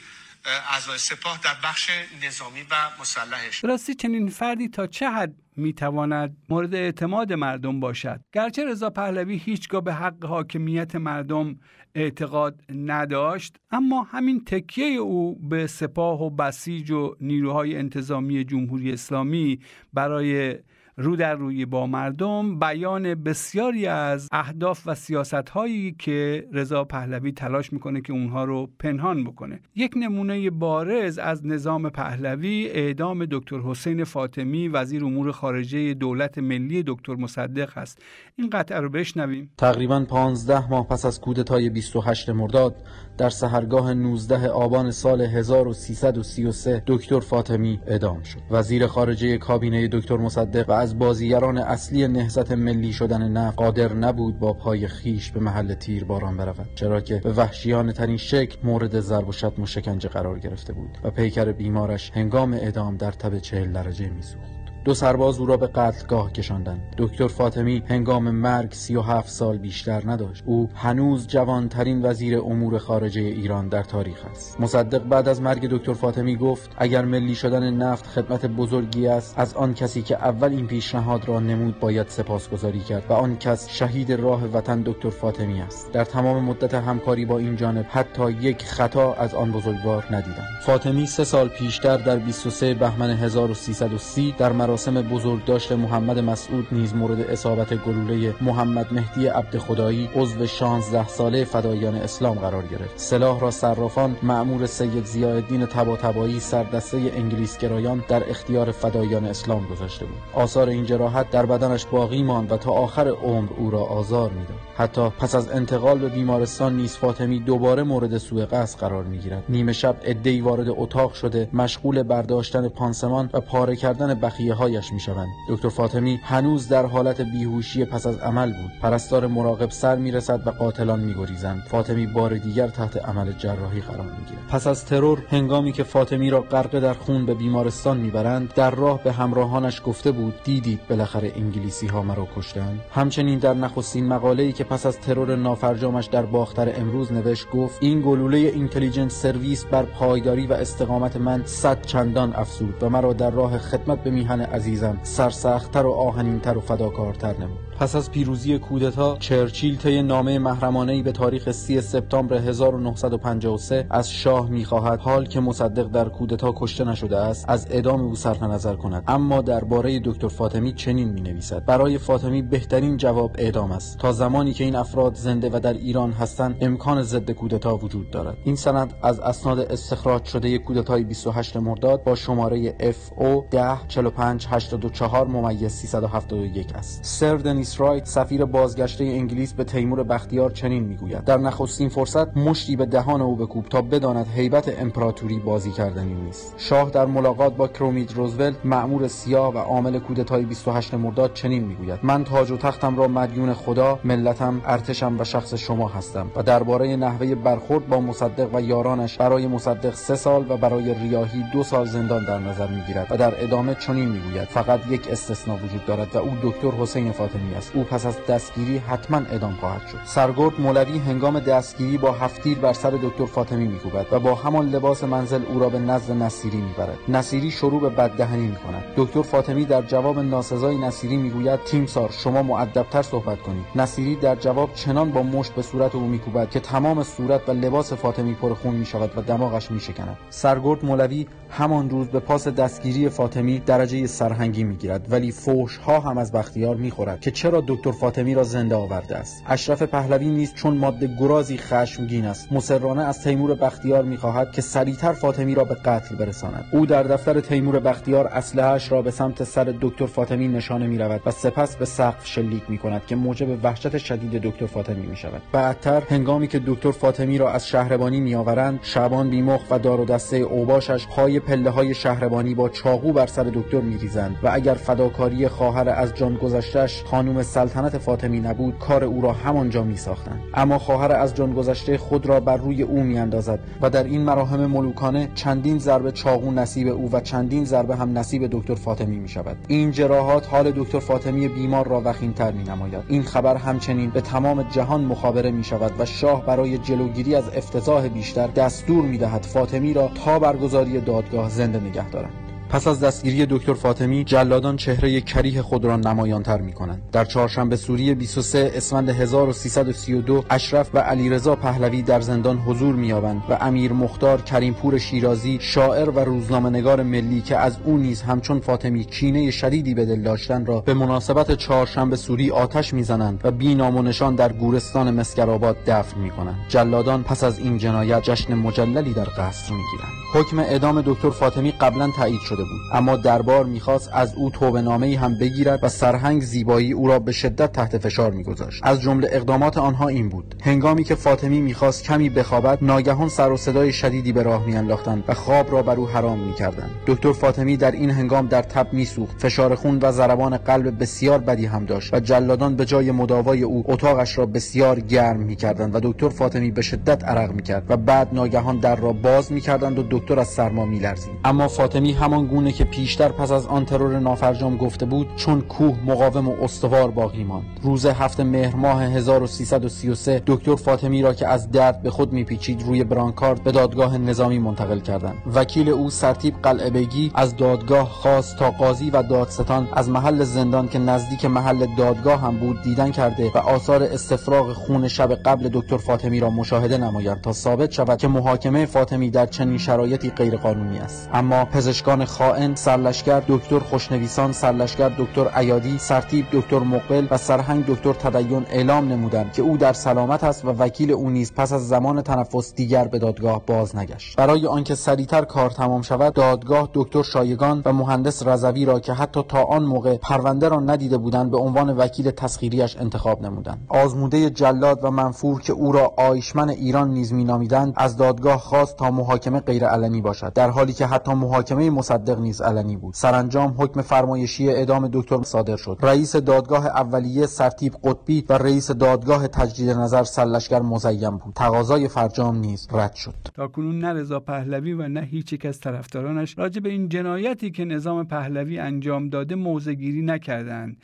اعضای 0.46 0.98
سپاه 0.98 1.40
در 1.44 1.56
بخش 1.64 1.90
نظامی 2.24 2.62
و 2.72 2.76
مسلحش. 3.00 3.64
راستی 3.64 3.96
چنین 3.96 4.30
فردی 4.30 4.68
تا 4.68 4.88
چه 4.88 5.10
حد 5.10 5.36
می‌تواند 5.56 6.38
مورد 6.50 6.76
اعتماد 6.76 7.34
مردم 7.34 7.80
باشد؟ 7.80 8.20
گرچه 8.34 8.66
رضا 8.66 8.90
پهلوی 8.90 9.38
هیچگاه 9.38 9.84
به 9.84 9.94
حق 9.94 10.26
حاکمیت 10.26 10.96
مردم 10.96 11.60
اعتقاد 11.96 12.64
نداشت 12.76 13.58
اما 13.72 14.04
همین 14.04 14.44
تکیه 14.46 14.86
او 14.86 15.36
به 15.36 15.68
سپاه 15.68 16.22
و 16.22 16.30
بسیج 16.30 16.92
و 16.92 17.16
نیروهای 17.22 17.78
انتظامی 17.78 18.44
جمهوری 18.44 18.92
اسلامی 18.92 19.60
برای 19.94 20.60
رو 21.02 21.16
در 21.16 21.36
روی 21.36 21.66
با 21.66 21.88
مردم 21.88 22.60
بیان 22.60 23.16
بسیاری 23.16 23.88
از 23.88 24.28
اهداف 24.32 24.82
و 24.86 24.96
سیاست 24.96 25.50
هایی 25.50 25.96
که 26.00 26.48
رضا 26.54 26.84
پهلوی 26.84 27.32
تلاش 27.32 27.74
می‌کنه 27.74 28.02
که 28.02 28.14
اونها 28.14 28.44
رو 28.44 28.70
پنهان 28.80 29.24
بکنه. 29.24 29.60
یک 29.76 29.92
نمونه 29.96 30.50
بارز 30.50 31.18
از 31.18 31.46
نظام 31.46 31.90
پهلوی 31.90 32.68
اعدام 32.68 33.26
دکتر 33.26 33.60
حسین 33.60 34.04
فاطمی 34.04 34.68
وزیر 34.68 35.06
امور 35.06 35.32
خارجه 35.32 35.94
دولت 35.94 36.38
ملی 36.38 36.84
دکتر 36.88 37.16
مصدق 37.16 37.78
هست. 37.78 38.02
این 38.36 38.50
قطعه 38.50 38.80
رو 38.80 38.90
بشنویم. 38.90 39.52
تقریبا 39.58 40.06
15 40.10 40.70
ماه 40.70 40.88
پس 40.88 41.06
از 41.06 41.22
کودتای 41.22 41.70
28 41.70 42.30
مرداد 42.30 42.76
در 43.18 43.30
سهرگاه 43.30 43.94
19 43.94 44.50
آبان 44.50 44.92
سال 44.92 45.22
1333 45.22 46.84
دکتر 46.88 47.20
فاطمی 47.20 47.80
اعدام 47.88 48.24
شد. 48.24 48.40
وزیر 48.52 48.88
خارجه 48.88 49.38
کابینه 49.38 49.88
دکتر 49.88 50.18
مصدق 50.18 50.70
و 50.70 50.89
از 50.90 51.00
بازیگران 51.00 51.58
اصلی 51.58 52.08
نهضت 52.08 52.52
ملی 52.52 52.94
شدن 52.94 53.32
نفت 53.32 53.58
قادر 53.58 53.94
نبود 53.94 54.40
با 54.40 54.54
پای 54.54 54.88
خیش 54.88 55.32
به 55.32 55.40
محل 55.40 55.74
تیر 55.74 56.04
باران 56.04 56.38
برود 56.38 56.70
چرا 56.76 57.02
که 57.02 57.16
به 57.24 57.34
وحشیانه 57.34 57.94
ترین 57.94 58.18
شکل 58.18 58.58
مورد 58.64 59.00
ضرب 59.00 59.28
و 59.28 59.32
شتم 59.32 59.62
و 59.62 59.66
شکنجه 59.66 60.10
قرار 60.10 60.40
گرفته 60.40 60.74
بود 60.74 60.98
و 61.04 61.12
پیکر 61.12 61.52
بیمارش 61.52 62.12
هنگام 62.12 62.54
اعدام 62.54 62.98
در 62.98 63.12
تب 63.12 63.40
40 63.40 63.72
درجه 63.74 64.10
میسوخت. 64.10 64.59
دو 64.90 64.96
سرباز 64.96 65.40
او 65.40 65.46
را 65.46 65.58
به 65.58 65.68
قتلگاه 65.68 66.32
کشاندند. 66.32 66.96
دکتر 66.98 67.28
فاطمی 67.28 67.84
هنگام 67.88 68.32
مرگ 68.32 68.74
37 68.74 69.30
سال 69.30 69.58
بیشتر 69.58 70.02
نداشت. 70.06 70.44
او 70.46 70.70
هنوز 70.76 71.28
جوانترین 71.28 72.06
وزیر 72.06 72.38
امور 72.40 72.78
خارجه 72.78 73.22
ایران 73.22 73.68
در 73.68 73.84
تاریخ 73.84 74.26
است. 74.32 74.60
مصدق 74.60 75.04
بعد 75.04 75.28
از 75.28 75.42
مرگ 75.42 75.70
دکتر 75.70 75.94
فاطمی 75.94 76.36
گفت 76.36 76.70
اگر 76.78 77.06
ملی 77.06 77.36
شدن 77.36 77.74
نفت 77.74 78.08
خدمت 78.08 78.46
بزرگی 78.46 79.08
است 79.08 79.40
از 79.40 79.54
آن 79.54 79.74
کسی 79.74 80.02
که 80.02 80.16
اول 80.16 80.52
این 80.52 80.68
پیشنهاد 80.68 81.28
را 81.28 81.40
نمود 81.40 81.80
باید 81.80 82.08
سپاسگزاری 82.08 82.80
کرد 82.80 83.04
و 83.10 83.14
آن 83.14 83.38
کس 83.38 83.70
شهید 83.70 84.12
راه 84.12 84.46
وطن 84.46 84.82
دکتر 84.82 85.10
فاطمی 85.10 85.62
است. 85.62 85.92
در 85.92 86.06
تمام 86.06 86.44
مدت 86.44 86.74
همکاری 86.74 87.26
با 87.26 87.38
این 87.38 87.56
جانب 87.56 87.86
حتی 87.90 88.32
یک 88.32 88.64
خطا 88.64 89.14
از 89.14 89.34
آن 89.34 89.52
بزرگوار 89.52 90.06
ندیدم. 90.12 90.46
فاطمی 90.62 91.06
سه 91.06 91.24
سال 91.24 91.48
پیشتر 91.48 91.98
در 91.98 92.18
23 92.18 92.74
بهمن 92.74 93.10
1330 93.10 94.36
در 94.38 94.52
مراسم 94.52 94.79
بزرگداشت 94.88 95.72
محمد 95.72 96.20
مسعود 96.20 96.68
نیز 96.72 96.96
مورد 96.96 97.22
اصابت 97.22 97.74
گلوله 97.74 98.36
محمد 98.42 98.94
مهدی 98.94 99.28
عبد 99.28 99.58
خدایی 99.58 100.10
عضو 100.16 100.46
16 100.46 101.08
ساله 101.08 101.44
فدایان 101.44 101.96
اسلام 101.96 102.38
قرار 102.38 102.64
گرفت. 102.66 102.94
سلاح 102.96 103.40
را 103.40 103.52
صرافان 103.52 104.16
مأمور 104.24 104.66
سید 104.66 105.06
ضیاءالدین 105.06 105.66
طباطبایی 105.66 106.40
سردسته 106.40 106.98
انگلیس 106.98 107.58
گرایان 107.58 108.04
در 108.08 108.30
اختیار 108.30 108.72
فدایان 108.72 109.26
اسلام 109.26 109.66
گذاشته 109.66 110.06
بود. 110.06 110.18
آثار 110.34 110.70
این 110.70 110.86
جراحت 110.86 111.30
در 111.30 111.46
بدنش 111.46 111.86
باقی 111.86 112.24
ماند 112.24 112.52
و 112.52 112.58
تا 112.58 112.72
آخر 112.72 113.08
عمر 113.08 113.50
او 113.58 113.72
را 113.72 113.84
آزار 113.84 114.30
می‌داد. 114.30 114.58
حتی 114.78 115.10
پس 115.10 115.36
از 115.36 115.52
انتقال 115.52 115.98
به 115.98 116.10
بیمارستان 116.10 116.76
نیز 116.76 116.96
فاطمی 116.96 117.40
دوباره 117.40 117.84
مورد 117.84 118.18
سوء 118.18 118.46
قصد 118.46 118.80
قرار 118.80 119.04
می‌گیرد. 119.04 119.44
نیمه 119.50 119.74
شب 119.74 119.96
عدهای 120.06 120.42
وارد 120.42 120.68
اتاق 120.70 121.14
شده 121.14 121.50
مشغول 121.54 122.04
برداشتن 122.04 122.68
پانسمان 122.68 123.30
و 123.34 123.40
پاره 123.40 123.76
کردن 123.76 124.14
بخیه 124.14 124.54
هایش 124.70 124.94
می‌شوند. 124.94 125.30
دکتر 125.50 125.70
فاطمی 125.70 126.20
هنوز 126.24 126.68
در 126.68 126.86
حالت 126.86 127.22
بیهوشی 127.22 127.86
پس 127.86 128.08
از 128.08 128.18
عمل 128.18 128.54
بود. 128.62 128.72
پرستار 128.82 129.28
مراقب 129.28 129.70
سر 129.70 129.96
می‌رسد 129.96 130.48
و 130.48 130.50
قاتلان 130.52 131.00
میگریزند. 131.00 131.64
فاطمی 131.68 132.08
بار 132.08 132.38
دیگر 132.38 132.68
تحت 132.68 132.98
عمل 132.98 133.32
جراحی 133.32 133.82
قرار 133.82 134.06
می‌گیرد. 134.06 134.48
پس 134.50 134.68
از 134.68 134.86
ترور 134.86 135.24
هنگامی 135.30 135.72
که 135.72 135.84
فاطمی 135.84 136.30
را 136.30 136.42
غرق 136.42 136.80
در 136.80 136.94
خون 136.94 137.26
به 137.26 137.34
بیمارستان 137.34 137.98
می‌برند 137.98 138.54
در 138.54 138.72
راه 138.72 139.04
به 139.04 139.12
همراهانش 139.12 139.82
گفته 139.86 140.12
بود 140.12 140.34
دیدید 140.44 140.80
بالاخره 140.90 141.32
انگلیسی 141.36 141.88
ها 141.88 142.02
مرا 142.04 142.28
کشتند؟ 142.36 142.82
همچنین 142.92 143.40
در 143.40 143.54
نخستین 143.54 144.08
مقاله‌ای 144.08 144.52
که 144.52 144.64
پس 144.64 144.86
از 144.86 145.00
ترور 145.00 145.36
نافرجامش 145.36 146.06
در 146.06 146.26
باختر 146.26 146.74
امروز 146.76 147.12
نوشت 147.12 147.50
گفت 147.50 147.78
این 147.82 148.02
گلوله 148.02 148.38
اینتلیجنس 148.38 149.22
سرویس 149.22 149.66
بر 149.66 149.84
پایداری 149.84 150.48
و 150.48 150.54
استقامت 150.54 151.18
من 151.18 151.44
صد 151.46 151.82
چندان 151.86 152.34
افزود 152.36 152.84
و 152.84 152.90
مرا 152.90 153.14
در 153.14 153.30
راه 153.30 153.58
خدمت 153.58 154.04
به 154.04 154.10
میهن 154.10 154.48
عزیزم 154.54 155.00
سرسختتر 155.04 155.86
و 155.86 155.92
آهنینتر 155.92 156.58
و 156.58 156.62
فداکارتر 156.62 157.38
نمود. 157.38 157.69
پس 157.80 157.96
از 157.96 158.12
پیروزی 158.12 158.60
کودتا 158.60 159.18
چرچیل 159.20 159.78
طی 159.78 160.02
نامه 160.02 160.40
محرمانه‌ای 160.40 161.02
به 161.02 161.12
تاریخ 161.12 161.52
30 161.52 161.82
سپتامبر 161.82 162.38
1953 162.38 163.88
از 163.90 164.12
شاه 164.12 164.50
می‌خواهد 164.50 165.00
حال 165.00 165.26
که 165.26 165.40
مصدق 165.40 165.88
در 165.88 166.10
کودتا 166.10 166.54
کشته 166.56 166.84
نشده 166.84 167.18
است 167.18 167.46
از 167.48 167.68
اعدام 167.72 168.02
او 168.02 168.16
صرف 168.16 168.44
نظر 168.44 168.76
کند. 168.76 169.04
اما 169.08 169.42
درباره 169.42 170.00
دکتر 170.00 170.28
فاطمی 170.28 170.74
چنین 170.74 171.10
می‌نویسد. 171.10 171.66
برای 171.66 171.98
فاطمی 171.98 172.42
بهترین 172.42 172.98
جواب 172.98 173.36
اعدام 173.38 173.72
است. 173.72 173.98
تا 173.98 174.12
زمانی 174.12 174.54
که 174.54 174.64
این 174.64 174.76
افراد 174.76 175.16
زنده 175.16 175.50
و 175.54 175.60
در 175.60 175.74
ایران 175.74 176.12
هستند 176.12 176.56
امکان 176.62 177.02
ضد 177.02 177.32
کودتا 177.32 177.78
وجود 177.78 178.12
دارد. 178.12 178.38
این 178.44 178.56
سند 178.56 178.94
از 179.04 179.20
اسناد 179.20 179.60
استخراج 179.60 180.26
شده 180.26 180.58
کودتای 180.58 181.04
28 181.04 181.58
مرداد 181.58 182.04
با 182.04 182.16
شماره 182.16 182.76
FO 182.78 183.52
10 183.52 183.88
45 183.88 184.48
84 184.50 185.28
ممیز 185.28 185.72
371 185.72 186.76
است. 186.76 187.04
سر 187.04 187.38
رایت 187.78 188.08
سفیر 188.08 188.46
بازگشته 188.46 189.04
انگلیس 189.04 189.54
به 189.54 189.64
تیمور 189.64 190.04
بختیار 190.04 190.52
چنین 190.52 190.84
می‌گوید. 190.84 191.24
در 191.24 191.38
نخستین 191.38 191.90
فرصت 191.90 192.38
مشتی 192.38 192.76
به 192.76 192.86
دهان 192.86 193.22
او 193.22 193.36
بکوب 193.36 193.66
تا 193.66 193.82
بداند 193.82 194.28
هیبت 194.36 194.82
امپراتوری 194.82 195.40
بازی 195.40 195.72
کردنی 195.72 196.14
نیست. 196.14 196.54
شاه 196.58 196.90
در 196.90 197.06
ملاقات 197.06 197.56
با 197.56 197.68
کرومید 197.68 198.14
روزولت 198.16 198.56
مأمور 198.64 199.08
سیاه 199.08 199.54
و 199.54 199.58
عامل 199.58 200.00
کودتای 200.00 200.46
28 200.46 200.94
مرداد 200.94 201.34
چنین 201.34 201.64
می‌گوید. 201.64 202.00
من 202.04 202.24
تاج 202.24 202.52
و 202.52 202.58
تختم 202.58 202.98
را 202.98 203.08
مدیون 203.08 203.54
خدا 203.54 204.00
ملتم 204.04 204.62
ارتشم 204.66 205.16
و 205.20 205.24
شخص 205.24 205.54
شما 205.54 205.88
هستم 205.88 206.32
و 206.36 206.44
درباره 206.44 206.96
نحوه 206.96 207.36
برخورد 207.36 207.88
با 207.88 208.00
مصدق 208.00 208.56
و 208.56 208.62
یارانش 208.62 209.18
برای 209.18 209.48
مصدق 209.48 209.94
سه 209.94 210.16
سال 210.16 210.46
و 210.52 210.58
برای 210.58 210.94
ریاهی 210.94 211.44
دو 211.54 211.64
سال 211.64 211.86
زندان 211.86 212.26
در 212.26 212.40
نظر 212.40 212.68
می‌گیرد 212.68 213.08
و 213.10 213.18
در 213.18 213.44
ادامه 213.44 213.76
چنین 213.76 214.10
می‌گوید. 214.10 214.48
فقط 214.48 214.80
یک 214.90 215.08
استثنا 215.12 215.56
وجود 215.56 215.86
دارد 215.86 216.16
و 216.16 216.20
او 216.20 216.30
دکتر 216.44 216.72
حسین 216.72 217.12
فاطمی 217.12 217.54
است 217.60 217.72
او 217.76 217.84
پس 217.84 218.06
از 218.06 218.18
دستگیری 218.30 218.78
حتما 218.78 219.18
اعدام 219.18 219.56
خواهد 219.60 219.88
شد. 219.92 219.98
سرگرد 220.06 220.62
مولوی 220.62 220.98
هنگام 220.98 221.40
دستگیری 221.40 221.98
با 221.98 222.12
هفتیر 222.12 222.60
بر 222.60 222.74
سر 222.74 222.90
دکتر 222.90 223.26
فاطمی 223.26 223.68
میکوبد 223.68 224.06
و 224.12 224.20
با 224.20 224.36
همان 224.36 224.70
لباس 224.70 225.04
منزل 225.04 225.42
او 225.50 225.60
را 225.60 225.70
به 225.70 225.80
نزد 225.80 226.12
نصیری 226.12 226.58
می‌برد. 226.58 226.98
نصیری 227.08 227.52
شروع 227.52 227.82
به 227.82 227.90
بددهنی 227.90 228.48
می‌کند. 228.48 228.84
دکتر 228.98 229.22
فاطمی 229.22 229.66
در 229.66 229.82
جواب 229.82 230.20
ناسزای 230.20 230.78
نصیری 230.78 231.18
می‌گوید 231.18 231.64
تیمسار 231.64 232.10
شما 232.12 232.44
مؤدبتر 232.44 233.02
صحبت 233.02 233.42
کنید. 233.42 233.66
نصیری 233.76 234.16
در 234.16 234.36
جواب 234.36 234.74
چنان 234.74 235.12
با 235.12 235.24
مشت 235.24 235.54
به 235.54 235.62
صورت 235.62 235.96
او 235.96 236.08
میکوبد 236.08 236.50
که 236.50 236.60
تمام 236.60 237.04
صورت 237.04 237.50
و 237.50 237.52
لباس 237.52 237.94
فاطمی 237.94 238.34
پر 238.34 238.54
خون 238.54 238.76
می‌شود 238.76 239.12
و 239.18 239.22
دماغش 239.22 239.72
میشکند. 239.72 240.18
سرگرد 240.30 240.86
مولوی 240.86 241.28
همان 241.50 241.90
روز 241.90 242.08
به 242.08 242.20
پاس 242.20 242.48
دستگیری 242.48 243.10
فاطمی 243.10 243.60
درجه 243.60 244.08
سرهنگی 244.08 244.64
می‌گیرد 244.64 245.12
ولی 245.12 245.32
فوش 245.32 245.78
ها 245.78 246.00
هم 246.00 246.18
از 246.18 246.32
بختیار 246.32 246.76
می‌خورد 246.76 247.20
که 247.20 247.32
چرا 247.50 247.64
دکتر 247.68 247.92
فاطمی 247.92 248.34
را 248.34 248.44
زنده 248.44 248.76
آورده 248.76 249.18
است؟ 249.18 249.44
اشرف 249.48 249.82
پهلوی 249.82 250.30
نیز 250.30 250.54
چون 250.54 250.78
ماده 250.78 251.10
گرازی 251.20 251.58
خشمگین 251.58 252.26
است. 252.26 252.52
مسررانه 252.52 253.04
از 253.04 253.24
تیمور 253.24 253.56
بختیار 253.56 254.04
می‌خواهد 254.04 254.52
که 254.52 254.62
سریعتر 254.62 255.14
فاطمی 255.14 255.56
را 255.56 255.64
به 255.64 255.76
قتل 255.76 256.16
برساند. 256.16 256.66
او 256.74 256.86
در 256.86 257.04
دفتر 257.04 257.40
تیمور 257.40 257.80
بختیار 257.80 258.28
اسلحهاش 258.28 258.92
را 258.92 259.02
به 259.02 259.12
سمت 259.12 259.44
سر 259.44 259.74
دکتر 259.82 260.06
فاطمی 260.06 260.48
نشانه 260.48 260.88
می‌رود 260.88 261.22
و 261.26 261.32
سپس 261.32 261.76
به 261.76 261.86
سقف 261.86 262.28
شلیک 262.28 262.64
می‌کند 262.70 263.06
که 263.06 263.16
موجب 263.16 263.64
وحشت 263.64 263.98
شدید 263.98 264.42
دکتر 264.42 264.66
فاطمی 264.66 265.06
می‌شود. 265.06 265.42
بعدتر 265.52 266.04
هنگامی 266.10 266.48
که 266.48 266.62
دکتر 266.68 266.92
فاطمی 266.92 267.38
را 267.38 267.52
از 267.52 267.68
شهربانی 267.68 268.20
میآورند 268.20 268.80
شعبان 268.82 269.30
بیمخ 269.30 269.62
و 269.70 269.80
دار 269.80 270.00
و 270.00 270.06
دسته 270.06 270.38
اوباشش 270.38 271.08
پای 271.08 271.40
پله 271.40 271.70
های 271.70 271.94
شهربانی 271.94 272.56
با 272.56 272.70
چاقو 272.70 273.14
بر 273.14 273.28
سر 273.28 273.44
دکتر 273.44 273.82
میریزند 273.82 274.36
و 274.44 274.50
اگر 274.54 274.74
فداکاری 274.74 275.48
خواهر 275.48 275.90
از 275.90 276.14
جان 276.16 276.36
گذشتهش 276.36 277.04
خانم 277.04 277.39
سلطنت 277.44 277.98
فاطمی 277.98 278.40
نبود 278.40 278.80
کار 278.80 279.04
او 279.04 279.22
را 279.22 279.34
همانجا 279.34 279.84
میساختند. 279.84 280.40
اما 280.54 280.80
خواهر 280.80 281.12
از 281.12 281.36
جان 281.36 281.54
گذشته 281.54 281.98
خود 281.98 282.26
را 282.26 282.40
بر 282.40 282.58
روی 282.58 282.84
او 282.84 283.04
میاندازد 283.04 283.60
و 283.82 283.90
در 283.90 284.04
این 284.04 284.22
مراهم 284.22 284.66
ملوکانه 284.66 285.30
چندین 285.36 285.80
ضربه 285.80 286.12
چاقو 286.12 286.52
نصیب 286.52 286.88
او 286.88 287.10
و 287.12 287.22
چندین 287.22 287.66
ضربه 287.66 287.96
هم 287.96 288.18
نصیب 288.18 288.48
دکتر 288.52 288.76
فاطمی 288.76 289.20
می 289.20 289.30
شود 289.30 289.58
این 289.68 289.92
جراحات 289.92 290.48
حال 290.54 290.72
دکتر 290.72 291.00
فاطمی 291.00 291.48
بیمار 291.48 291.88
را 291.88 292.02
وخیمتر 292.06 292.52
می 292.52 292.64
نماید 292.64 293.04
این 293.08 293.24
خبر 293.24 293.56
همچنین 293.56 294.10
به 294.10 294.22
تمام 294.22 294.64
جهان 294.64 295.02
مخابره 295.02 295.52
می 295.52 295.64
شود 295.64 295.92
و 296.00 296.06
شاه 296.06 296.46
برای 296.46 296.78
جلوگیری 296.78 297.36
از 297.36 297.44
افتضاح 297.56 298.08
بیشتر 298.08 298.48
دستور 298.48 299.06
می 299.06 299.18
دهد 299.18 299.44
فاطمی 299.44 299.94
را 299.94 300.12
تا 300.26 300.40
برگزاری 300.40 301.02
دادگاه 301.02 301.50
زنده 301.50 301.80
نگه 301.80 302.10
دارند 302.10 302.49
پس 302.70 302.88
از 302.88 303.00
دستگیری 303.00 303.46
دکتر 303.46 303.74
فاطمی 303.74 304.24
جلادان 304.24 304.76
چهره 304.78 305.22
کریه 305.22 305.62
خود 305.62 305.86
را 305.86 305.98
نمایانتر 305.98 306.62
می 306.62 306.74
کنند 306.74 307.02
در 307.12 307.26
چهارشنبه 307.26 307.76
سوری 307.76 308.14
23 308.14 308.72
اسفند 308.76 309.10
1332 309.10 310.44
اشرف 310.50 310.90
و 310.94 311.00
علیرضا 311.00 311.56
پهلوی 311.56 312.02
در 312.02 312.22
زندان 312.22 312.58
حضور 312.58 312.96
می‌یابند 312.96 313.44
و 313.50 313.58
امیر 313.62 313.94
مختار 313.94 314.42
کریمپور 314.42 314.98
شیرازی 314.98 315.58
شاعر 315.62 316.10
و 316.10 316.20
روزنامه 316.20 316.70
نگار 316.70 317.04
ملی 317.04 317.42
که 317.42 317.58
از 317.58 317.78
او 317.86 317.98
نیز 317.98 318.22
همچون 318.22 318.60
فاطمی 318.60 319.04
کینه 319.04 319.52
شدیدی 319.52 319.94
به 319.94 320.06
دل 320.06 320.22
داشتن 320.22 320.66
را 320.66 320.82
به 320.82 320.94
مناسبت 320.94 321.52
چهارشنبه 321.52 322.16
سوری 322.16 322.52
آتش 322.52 322.94
می‌زنند 322.94 323.42
و 323.44 323.52
بی 323.52 323.76
نام 323.76 323.98
و 323.98 324.02
نشان 324.02 324.36
در 324.36 324.52
گورستان 324.52 325.14
مسکرآباد 325.14 325.78
دفن 325.88 326.20
می‌کنند. 326.20 326.66
جلادان 326.68 327.24
پس 327.24 327.44
از 327.44 327.60
این 327.60 327.78
جنایت 327.78 328.24
جشن 328.24 328.54
مجللی 328.54 329.14
در 329.14 329.28
قصر 329.38 329.74
می‌گیرند. 329.74 330.19
حکم 330.34 330.60
اعدام 330.60 331.02
دکتر 331.02 331.30
فاطمی 331.30 331.72
قبلا 331.72 332.10
تایید 332.18 332.40
شده 332.42 332.64
بود. 332.64 332.82
اما 332.94 333.16
دربار 333.16 333.66
می‌خواست 333.66 334.10
از 334.14 334.34
او 334.36 334.50
توبه 334.50 334.82
نامه 334.82 335.18
هم 335.18 335.38
بگیرد 335.40 335.80
و 335.84 335.90
سرهنگ 335.90 336.42
زیبایی 336.42 336.92
او 336.94 337.08
را 337.08 337.20
به 337.20 337.32
شدت 337.32 337.72
تحت 337.72 337.98
فشار 337.98 338.32
میگذاشت. 338.32 338.82
از 338.84 339.02
جمله 339.02 339.30
اقدامات 339.32 339.78
آنها 339.78 340.08
این 340.08 340.30
بود. 340.30 340.56
هنگامی 340.62 341.04
که 341.04 341.16
فاطمی 341.16 341.62
می‌خواست 341.62 342.04
کمی 342.04 342.30
بخوابد 342.30 342.78
ناگهان 342.82 343.30
سر 343.30 343.52
و 343.52 343.58
صدای 343.58 343.94
شدیدی 343.94 344.32
به 344.32 344.44
راه 344.44 344.66
میانداختند 344.66 345.24
و 345.28 345.34
خواب 345.34 345.72
را 345.72 345.82
بر 345.84 345.96
او 345.96 346.08
حرام 346.08 346.40
می‌کردند. 346.40 346.92
دکتر 347.08 347.34
فاطمی 347.34 347.78
در 347.78 347.92
این 347.92 348.10
هنگام 348.10 348.48
در 348.48 348.62
تب 348.62 348.94
میسوخت. 348.94 349.42
فشار 349.42 349.76
خون 349.76 350.00
و 350.02 350.12
ضربان 350.12 350.58
قلب 350.58 351.02
بسیار 351.02 351.40
بدی 351.40 351.66
هم 351.66 351.86
داشت 351.86 352.14
و 352.14 352.20
جلادان 352.20 352.76
به 352.76 352.86
جای 352.86 353.12
مداوای 353.12 353.64
او 353.64 353.84
اتاقش 353.88 354.38
را 354.38 354.46
بسیار 354.46 355.00
گرم 355.00 355.40
می‌کردند 355.40 355.96
و 355.96 356.00
دکتر 356.04 356.30
فاطمی 356.30 356.72
به 356.72 356.82
شدت 356.82 357.24
عرق 357.24 357.52
می‌کرد 357.52 357.84
و 357.90 357.98
بعد 357.98 358.28
ناگهان 358.34 358.80
در 358.80 358.96
را 358.96 359.14
باز 359.14 359.52
می‌کردند 359.52 360.00
و 360.00 360.19
دکتر 360.20 360.40
از 360.40 360.48
سرما 360.48 360.86
میلرزید 360.86 361.34
اما 361.46 361.68
فاطمی 361.68 362.12
همان 362.12 362.46
گونه 362.46 362.72
که 362.72 362.84
پیشتر 362.84 363.30
پس 363.30 363.52
از 363.52 363.68
آن 363.68 363.86
ترور 363.86 364.20
نافرجام 364.20 364.78
گفته 364.78 365.06
بود 365.06 365.36
چون 365.36 365.62
کوه 365.62 365.98
مقاوم 366.06 366.48
و 366.48 366.56
استوار 366.62 367.12
باقی 367.12 367.44
ماند. 367.44 367.66
روز 367.84 368.06
هفت 368.06 368.40
مهر 368.40 368.76
ماه 368.76 369.04
1333 369.04 370.42
دکتر 370.48 370.76
فاطمی 370.76 371.22
را 371.22 371.34
که 371.34 371.48
از 371.48 371.72
درد 371.72 372.02
به 372.02 372.10
خود 372.10 372.34
میپیچید 372.34 372.84
روی 372.84 373.04
برانکارد 373.04 373.64
به 373.64 373.72
دادگاه 373.72 374.18
نظامی 374.18 374.60
منتقل 374.60 375.00
کردند. 375.00 375.36
وکیل 375.56 375.90
او 375.90 376.10
سرتیب 376.10 376.54
قلعه 376.64 376.90
بیگی 376.90 377.32
از 377.36 377.56
دادگاه 377.56 378.10
خواست 378.10 378.58
تا 378.58 378.72
قاضی 378.72 379.10
و 379.10 379.24
دادستان 379.24 379.88
از 379.94 380.10
محل 380.10 380.44
زندان 380.44 380.88
که 380.88 381.00
نزدیک 381.00 381.46
محل 381.46 381.86
دادگاه 381.98 382.42
هم 382.42 382.58
بود 382.58 382.82
دیدن 382.82 383.12
کرده 383.12 383.52
و 383.56 383.58
آثار 383.58 384.04
استفراغ 384.04 384.74
خون 384.74 385.08
شب 385.08 385.34
قبل 385.34 385.70
دکتر 385.74 385.98
فاطمی 385.98 386.40
را 386.40 386.50
مشاهده 386.50 386.98
نمایند 386.98 387.42
تا 387.42 387.54
ثابت 387.54 387.92
شود 387.92 388.18
که 388.18 388.28
محاکمه 388.28 388.86
فاطمی 388.86 389.30
در 389.30 389.46
چنین 389.46 389.78
شرایطی 389.78 390.09
غیرقانونی 390.18 391.00
است. 391.00 391.30
اما 391.34 391.66
پزشکان 391.66 392.26
خائن 392.26 392.76
سرلشکر 392.76 393.44
دکتر 393.48 393.80
خوشنویسان 393.80 394.52
سرلشکر 394.52 395.10
دکتر 395.10 395.60
ایادی 395.60 395.98
سرتیب 395.98 396.46
دکتر 396.54 396.80
مقبل 396.80 397.28
و 397.32 397.38
سرهنگ 397.38 397.86
دکتر 397.86 398.14
تدین 398.14 398.66
اعلام 398.70 399.08
نمودند 399.08 399.54
که 399.54 399.62
او 399.62 399.78
در 399.78 399.94
سلامت 399.94 400.44
است 400.44 400.66
و 400.66 400.70
وکیل 400.70 401.12
او 401.12 401.30
نیز 401.30 401.54
پس 401.54 401.74
از 401.74 401.88
زمان 401.88 402.22
تنفس 402.22 402.74
دیگر 402.76 403.08
به 403.08 403.20
دادگاه 403.20 403.66
باز 403.66 403.96
نگشت. 403.96 404.36
برای 404.38 404.68
آنکه 404.68 404.96
سریعتر 404.96 405.42
کار 405.42 405.70
تمام 405.70 406.02
شود 406.02 406.34
دادگاه 406.34 406.90
دکتر 406.94 407.24
شایگان 407.24 407.82
و 407.86 407.94
مهندس 407.94 408.48
رضوی 408.48 408.86
را 408.86 409.00
که 409.00 409.14
حتی 409.14 409.44
تا 409.48 409.64
آن 409.64 409.84
موقع 409.84 410.18
پرونده 410.18 410.70
را 410.70 410.80
ندیده 410.80 411.18
بودند 411.18 411.52
به 411.52 411.58
عنوان 411.58 411.98
وکیل 411.98 412.32
تسخیریش 412.32 412.98
انتخاب 412.98 413.42
نمودند. 413.42 413.86
آزموده 413.90 414.50
جلاد 414.50 415.00
و 415.04 415.12
منفور 415.12 415.62
که 415.62 415.74
او 415.74 415.92
را 415.92 416.14
آیشمن 416.18 416.70
ایران 416.70 417.12
نیز 417.12 417.34
مینامیدند 417.34 417.94
از 417.96 418.18
دادگاه 418.18 418.58
خواست 418.60 418.98
تا 418.98 419.12
محاکمه 419.12 419.60
غیر 419.60 419.86
علنی 420.00 420.22
باشد. 420.22 420.54
در 420.54 420.70
حالی 420.70 420.94
که 420.94 421.06
حتی 421.06 421.34
محاکمه 421.34 421.90
مصدق 421.90 422.40
نیز 422.40 422.62
علنی 422.62 422.98
بود. 422.98 423.14
سرانجام 423.14 423.76
حکم 423.78 424.02
فرمایشی 424.02 424.70
اعدام 424.70 425.10
دکتر 425.14 425.44
صادر 425.44 425.76
شد. 425.76 425.98
رئیس 426.02 426.36
دادگاه 426.36 426.86
اولیه 426.86 427.46
سرتیب 427.46 427.94
قطبی 428.04 428.44
و 428.50 428.54
رئیس 428.54 428.92
دادگاه 428.92 429.48
تجدید 429.48 429.90
نظر 429.90 430.24
سرلشکر 430.24 430.80
مزیم 430.80 431.38
بود. 431.38 431.54
تقاضای 431.54 432.08
فرجام 432.08 432.58
نیز 432.58 432.88
رد 432.92 433.14
شد. 433.14 433.36
تاکنون 433.54 434.00
نه 434.00 434.14
رضا 434.14 434.40
پهلوی 434.40 434.94
و 434.94 435.08
نه 435.08 435.22
هیچ 435.22 435.54
یک 435.54 435.66
از 435.66 435.80
طرفدارانش 435.80 436.58
راجع 436.58 436.80
به 436.82 436.90
این 436.90 437.10
جنایتی 437.10 437.72
که 437.72 437.86
نظام 437.86 438.28
پهلوی 438.28 438.80
انجام 438.80 439.30
داده 439.30 439.56
موزگیری 439.56 440.22
نکردند. 440.22 440.98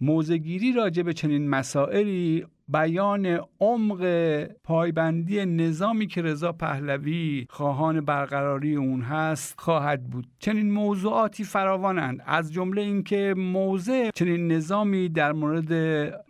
موزگیری 0.00 0.72
راجع 0.72 1.02
به 1.02 1.12
چنین 1.12 1.48
مسائلی 1.48 2.46
بیان 2.72 3.40
عمق 3.60 4.04
پایبندی 4.64 5.46
نظامی 5.46 6.06
که 6.06 6.22
رضا 6.22 6.52
پهلوی 6.52 7.46
خواهان 7.50 8.00
برقراری 8.00 8.76
اون 8.76 9.00
هست 9.00 9.60
خواهد 9.60 10.10
بود. 10.10 10.26
چنین 10.38 10.70
موضوعاتی 10.70 11.44
فراوانند. 11.44 12.22
از 12.26 12.52
جمله 12.52 12.82
اینکه 12.82 13.34
موضع 13.36 14.10
چنین 14.14 14.52
نظامی 14.52 15.08
در 15.08 15.32
مورد 15.32 15.72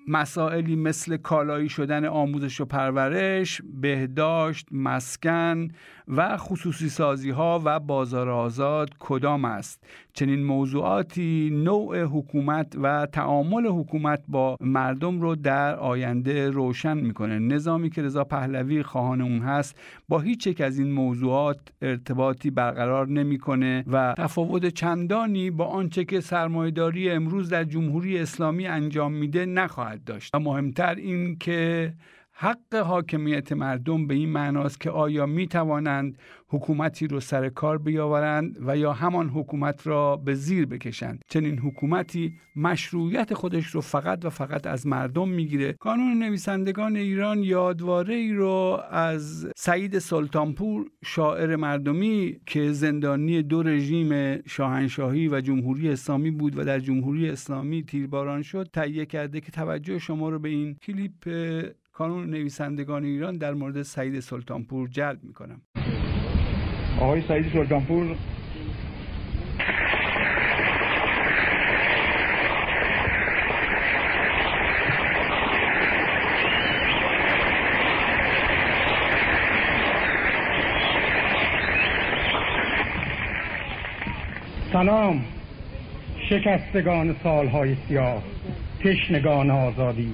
مسائلی 0.08 0.76
مثل 0.76 1.16
کالایی 1.16 1.68
شدن 1.68 2.04
آموزش 2.04 2.60
و 2.60 2.64
پرورش 2.64 3.62
بهداشت 3.80 4.66
مسکن 4.70 5.68
و 6.08 6.36
خصوصی 6.36 6.88
سازی 6.88 7.30
ها 7.30 7.60
و 7.64 7.80
بازار 7.80 8.28
آزاد 8.28 8.90
کدام 8.98 9.44
است؟ 9.44 9.84
چنین 10.14 10.44
موضوعاتی 10.44 11.50
نوع 11.64 12.02
حکومت 12.02 12.76
و 12.82 13.06
تعامل 13.06 13.66
حکومت 13.66 14.24
با 14.28 14.56
مردم 14.60 15.20
رو 15.20 15.36
در 15.36 15.74
آینده 15.76 16.50
روشن 16.50 16.96
می‌کنه. 16.96 17.38
نظامی 17.38 17.90
که 17.90 18.02
رضا 18.02 18.24
پهلوی 18.24 18.82
خواهان 18.82 19.20
اون 19.20 19.38
هست 19.38 19.76
با 20.08 20.20
هیچ 20.20 20.46
یک 20.46 20.60
از 20.60 20.78
این 20.78 20.92
موضوعات 20.92 21.58
ارتباطی 21.82 22.50
برقرار 22.50 23.08
نمی‌کنه 23.08 23.84
و 23.92 24.14
تفاوت 24.18 24.66
چندانی 24.66 25.50
با 25.50 25.64
آنچه 25.64 26.04
که 26.04 26.20
سرمایهداری 26.20 27.10
امروز 27.10 27.48
در 27.48 27.64
جمهوری 27.64 28.18
اسلامی 28.18 28.66
انجام 28.66 29.12
میده 29.12 29.46
نخواهد 29.46 30.04
داشت. 30.04 30.34
و 30.34 30.38
مهمتر 30.38 30.94
این 30.94 31.36
که 31.36 31.92
حق 32.34 32.74
حاکمیت 32.74 33.52
مردم 33.52 34.06
به 34.06 34.14
این 34.14 34.28
معناست 34.28 34.80
که 34.80 34.90
آیا 34.90 35.26
می 35.26 35.46
توانند 35.46 36.18
حکومتی 36.48 37.06
رو 37.06 37.20
سر 37.20 37.48
کار 37.48 37.78
بیاورند 37.78 38.58
و 38.66 38.76
یا 38.76 38.92
همان 38.92 39.28
حکومت 39.28 39.86
را 39.86 40.16
به 40.16 40.34
زیر 40.34 40.66
بکشند؟ 40.66 41.24
چنین 41.28 41.58
حکومتی 41.58 42.32
مشروعیت 42.56 43.34
خودش 43.34 43.66
رو 43.66 43.80
فقط 43.80 44.24
و 44.24 44.30
فقط 44.30 44.66
از 44.66 44.86
مردم 44.86 45.28
می‌گیره. 45.28 45.72
قانون 45.80 46.18
نویسندگان 46.18 46.96
ایران 46.96 47.42
یادواره 47.42 48.14
ای 48.14 48.32
رو 48.32 48.80
از 48.90 49.48
سعید 49.56 49.98
سلطانپور 49.98 50.86
شاعر 51.04 51.56
مردمی 51.56 52.36
که 52.46 52.72
زندانی 52.72 53.42
دو 53.42 53.62
رژیم 53.62 54.42
شاهنشاهی 54.46 55.28
و 55.28 55.40
جمهوری 55.40 55.88
اسلامی 55.88 56.30
بود 56.30 56.58
و 56.58 56.64
در 56.64 56.78
جمهوری 56.78 57.28
اسلامی 57.28 57.82
تیرباران 57.82 58.42
شد 58.42 58.68
تهیه 58.72 59.06
کرده 59.06 59.40
که 59.40 59.52
توجه 59.52 59.98
شما 59.98 60.28
رو 60.28 60.38
به 60.38 60.48
این 60.48 60.74
کلیپ 60.82 61.28
کانون 61.92 62.30
نویسندگان 62.30 63.04
ایران 63.04 63.36
در 63.36 63.54
مورد 63.54 63.82
سعید 63.82 64.20
سلطانپور 64.20 64.88
جلب 64.88 65.18
می‌کنم. 65.22 65.60
آقای 67.00 67.22
سعید 67.28 67.52
سلطانپور. 67.52 68.16
سلام. 84.72 85.24
شکستگان 86.30 87.16
سالهای 87.22 87.76
سیاه 87.88 88.22
تشنگان 88.80 89.50
آزادی 89.50 90.12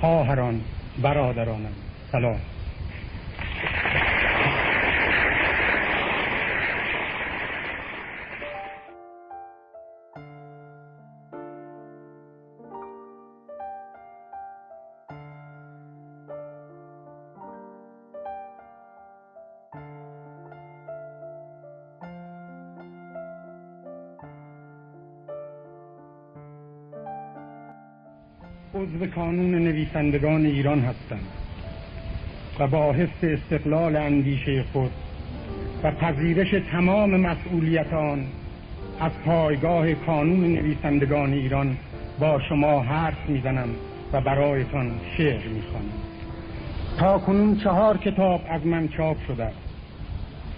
خواهران. 0.00 0.60
برادرانم. 0.98 1.74
سلام. 2.12 2.59
کانون 29.14 29.54
نویسندگان 29.54 30.46
ایران 30.46 30.80
هستم 30.80 31.20
و 32.58 32.66
با 32.66 32.92
حفظ 32.92 33.24
استقلال 33.24 33.96
اندیشه 33.96 34.64
خود 34.72 34.90
و 35.82 35.90
پذیرش 35.90 36.54
تمام 36.72 37.16
مسئولیت 37.16 37.92
آن 37.92 38.26
از 39.00 39.12
پایگاه 39.24 39.94
کانون 39.94 40.40
نویسندگان 40.40 41.32
ایران 41.32 41.76
با 42.20 42.40
شما 42.48 42.82
حرف 42.82 43.28
می‌زنم 43.28 43.68
و 44.12 44.20
برایتان 44.20 45.00
شعر 45.16 45.48
می‌خوانم. 45.48 45.92
تا 46.98 47.18
کنون 47.18 47.56
چهار 47.56 47.96
کتاب 47.96 48.40
از 48.50 48.66
من 48.66 48.88
چاپ 48.88 49.16
شده 49.26 49.50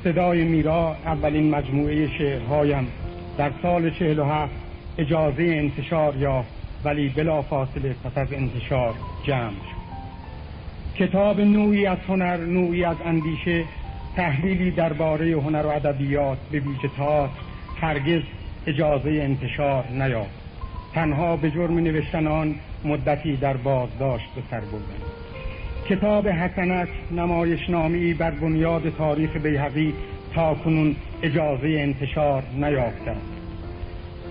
صدای 0.04 0.44
میرا 0.44 0.96
اولین 1.06 1.50
مجموعه 1.50 2.18
شعرهایم 2.18 2.86
در 3.38 3.50
سال 3.62 3.90
چهل 3.90 4.18
و 4.18 4.24
هفت 4.24 4.54
اجازه 4.98 5.42
انتشار 5.42 6.16
یافت. 6.16 6.61
ولی 6.84 7.08
بلا 7.08 7.42
فاصله 7.42 7.94
پس 8.04 8.18
از 8.18 8.32
انتشار 8.32 8.94
جمع 9.24 9.50
شد. 9.50 9.82
کتاب 11.04 11.40
نوعی 11.40 11.86
از 11.86 11.98
هنر 12.08 12.36
نوعی 12.36 12.84
از 12.84 12.96
اندیشه 13.04 13.64
تحلیلی 14.16 14.70
درباره 14.70 15.32
هنر 15.32 15.66
و 15.66 15.68
ادبیات 15.68 16.38
به 16.50 16.60
ویژه 16.60 16.88
تئاتر 16.96 17.32
هرگز 17.80 18.22
اجازه 18.66 19.10
انتشار 19.10 19.84
نیافت. 19.88 20.42
تنها 20.94 21.36
به 21.36 21.50
جرم 21.50 21.78
نوشتن 21.78 22.26
آن 22.26 22.54
مدتی 22.84 23.36
در 23.36 23.56
بازداشت 23.56 24.26
به 24.34 24.42
سر 24.50 24.60
بردن. 24.60 25.22
کتاب 25.88 26.28
حسنت 26.28 26.88
نمایشنامهای 27.10 28.14
بر 28.14 28.30
بنیاد 28.30 28.96
تاریخ 28.98 29.36
بیهقی 29.36 29.94
تا 30.34 30.54
کنون 30.54 30.96
اجازه 31.22 31.68
انتشار 31.68 32.42
نیافته 32.56 33.16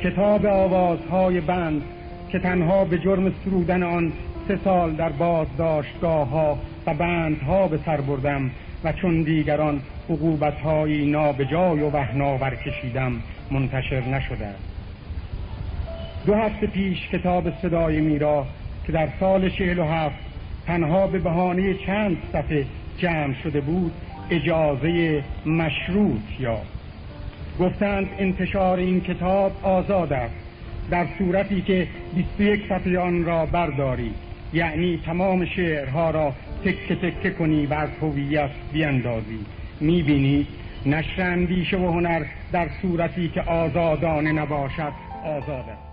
کتاب 0.04 0.46
آوازهای 0.46 1.42
بند 1.42 1.82
که 2.32 2.40
تنها 2.40 2.86
به 2.86 2.98
جرم 2.98 3.34
سرودن 3.46 3.84
آن 3.84 4.12
سه 4.48 4.60
سال 4.64 4.92
در 4.92 5.10
بازداشتگاه 5.10 6.30
ها 6.30 6.58
و 6.88 6.94
بندها 6.94 7.68
به 7.68 7.80
سر 7.86 8.02
بردم 8.02 8.52
و 8.84 8.94
چون 8.94 9.22
دیگران 9.22 9.82
عقوبتهایی 10.10 11.12
نابجای 11.12 11.80
و 11.80 11.90
وحناور 11.90 12.56
کشیدم 12.56 13.14
منتشر 13.52 14.02
نشده 14.02 14.56
دو 16.26 16.36
هفته 16.36 16.68
پیش 16.68 17.08
کتاب 17.08 17.62
صدای 17.62 18.02
میرا 18.02 18.46
که 18.86 18.92
در 18.92 19.10
سال 19.20 19.50
چهل 19.50 19.80
و 19.80 19.84
هفت 19.84 20.16
تنها 20.68 21.08
به 21.08 21.20
بهانه 21.20 21.74
چند 21.74 22.18
صفحه 22.34 22.66
جمع 22.98 23.34
شده 23.44 23.62
بود 23.62 23.92
اجازه 24.30 25.24
مشروط 25.46 26.40
یافت. 26.40 26.72
گفتند 27.60 28.08
انتشار 28.20 28.78
این 28.78 29.02
کتاب 29.02 29.52
آزاد 29.64 30.14
است. 30.14 30.41
در 30.92 31.08
صورتی 31.18 31.62
که 31.62 31.88
21 32.16 32.62
صفحه 32.70 33.00
آن 33.00 33.26
را 33.26 33.46
برداری. 33.46 34.14
یعنی 34.54 35.02
تمام 35.06 35.46
شعرها 35.46 36.10
را 36.10 36.34
تکه 36.66 36.96
تکه 36.96 37.30
کنی 37.30 37.66
و 37.66 37.74
از 37.74 37.90
هویت 38.02 38.50
بیندازی. 38.74 39.40
می‌بینی؟ 39.80 40.48
نشر 40.86 41.76
و 41.76 41.92
هنر 41.92 42.26
در 42.52 42.70
صورتی 42.82 43.30
که 43.30 43.42
آزادانه 43.42 44.32
نباشد 44.32 44.94
آزاد 45.26 45.66
است 45.70 45.91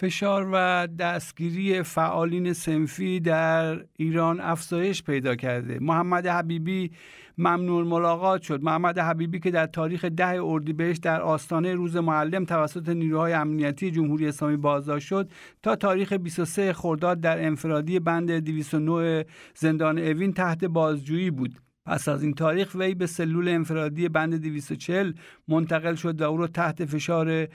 فشار 0.00 0.48
و 0.52 0.86
دستگیری 0.98 1.82
فعالین 1.82 2.52
سنفی 2.52 3.20
در 3.20 3.84
ایران 3.96 4.40
افزایش 4.40 5.02
پیدا 5.02 5.36
کرده. 5.36 5.78
محمد 5.80 6.26
حبیبی 6.26 6.90
ممنون 7.38 7.86
ملاقات 7.86 8.42
شد. 8.42 8.62
محمد 8.62 8.98
حبیبی 8.98 9.40
که 9.40 9.50
در 9.50 9.66
تاریخ 9.66 10.04
ده 10.04 10.44
اردیبهشت 10.44 11.02
در 11.02 11.20
آستانه 11.20 11.74
روز 11.74 11.96
معلم 11.96 12.44
توسط 12.44 12.88
نیروهای 12.88 13.32
امنیتی 13.32 13.90
جمهوری 13.90 14.28
اسلامی 14.28 14.56
بازداشت 14.56 15.06
شد 15.06 15.30
تا 15.62 15.76
تاریخ 15.76 16.12
23 16.12 16.72
خرداد 16.72 17.20
در 17.20 17.46
انفرادی 17.46 17.98
بند 17.98 18.30
209 18.30 19.24
زندان 19.54 19.98
اوین 19.98 20.32
تحت 20.32 20.64
بازجویی 20.64 21.30
بود. 21.30 21.60
پس 21.88 22.08
از 22.08 22.22
این 22.22 22.34
تاریخ 22.34 22.74
وی 22.74 22.94
به 22.94 23.06
سلول 23.06 23.48
انفرادی 23.48 24.08
بند 24.08 24.34
240 24.34 25.12
منتقل 25.48 25.94
شد 25.94 26.20
و 26.20 26.24
او 26.24 26.36
را 26.36 26.46
تحت 26.46 26.84
فشار 26.84 27.48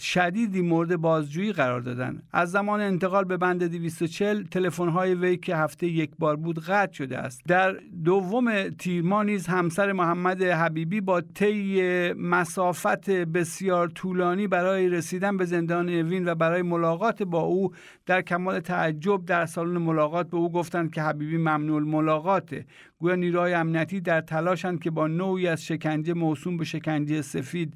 شدیدی 0.00 0.60
مورد 0.60 0.96
بازجویی 0.96 1.52
قرار 1.52 1.80
دادن. 1.80 2.22
از 2.32 2.50
زمان 2.50 2.80
انتقال 2.80 3.24
به 3.24 3.36
بند 3.36 3.64
240 3.64 4.42
تلفن 4.42 4.88
های 4.88 5.14
وی 5.14 5.36
که 5.36 5.56
هفته 5.56 5.86
یک 5.86 6.10
بار 6.18 6.36
بود 6.36 6.58
قطع 6.58 6.92
شده 6.92 7.18
است. 7.18 7.42
در 7.46 7.72
دوم 8.04 8.68
تیر 8.68 9.04
نیز 9.22 9.46
همسر 9.46 9.92
محمد 9.92 10.42
حبیبی 10.42 11.00
با 11.00 11.20
طی 11.20 12.12
مسافت 12.12 13.10
بسیار 13.10 13.88
طولانی 13.88 14.46
برای 14.46 14.88
رسیدن 14.88 15.36
به 15.36 15.44
زندان 15.44 15.88
اوین 15.88 16.28
و 16.28 16.34
برای 16.34 16.62
ملاقات 16.62 17.22
با 17.22 17.40
او 17.40 17.72
در 18.06 18.22
کمال 18.22 18.60
تعجب 18.60 19.24
در 19.24 19.46
سالن 19.46 19.78
ملاقات 19.78 20.30
به 20.30 20.36
او 20.36 20.52
گفتند 20.52 20.94
که 20.94 21.02
حبیبی 21.02 21.36
ممنوع 21.36 21.82
ملاقاته 21.82 22.66
گویا 22.98 23.14
نیروهای 23.14 23.54
امنیتی 23.54 24.00
در 24.00 24.20
تلاشند 24.20 24.80
که 24.80 24.90
با 24.90 25.06
نوعی 25.06 25.46
از 25.46 25.64
شکنجه 25.64 26.14
موسوم 26.14 26.56
به 26.56 26.64
شکنجه 26.64 27.22
سفید 27.22 27.74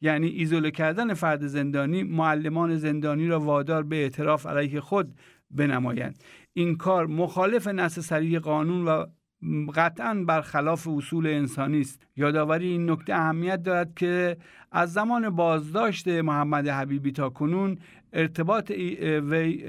یعنی 0.00 0.26
ایزوله 0.26 0.70
کردن 0.70 1.14
فرد 1.14 1.46
زندانی 1.46 2.02
معلمان 2.02 2.76
زندانی 2.76 3.28
را 3.28 3.40
وادار 3.40 3.82
به 3.82 3.96
اعتراف 3.96 4.46
علیه 4.46 4.80
خود 4.80 5.14
بنمایند. 5.50 6.18
این 6.52 6.76
کار 6.76 7.06
مخالف 7.06 7.68
نص 7.68 7.98
سریع 7.98 8.38
قانون 8.38 8.84
و 8.84 9.06
قطعا 9.74 10.24
برخلاف 10.28 10.88
اصول 10.88 11.26
انسانی 11.26 11.80
است. 11.80 12.06
یادآوری 12.16 12.68
این 12.68 12.90
نکته 12.90 13.14
اهمیت 13.14 13.62
دارد 13.62 13.94
که 13.94 14.36
از 14.72 14.92
زمان 14.92 15.30
بازداشت 15.30 16.08
محمد 16.08 16.68
حبیبی 16.68 17.12
تا 17.12 17.28
کنون 17.28 17.78
ارتباط 18.12 18.70
وی 18.70 19.64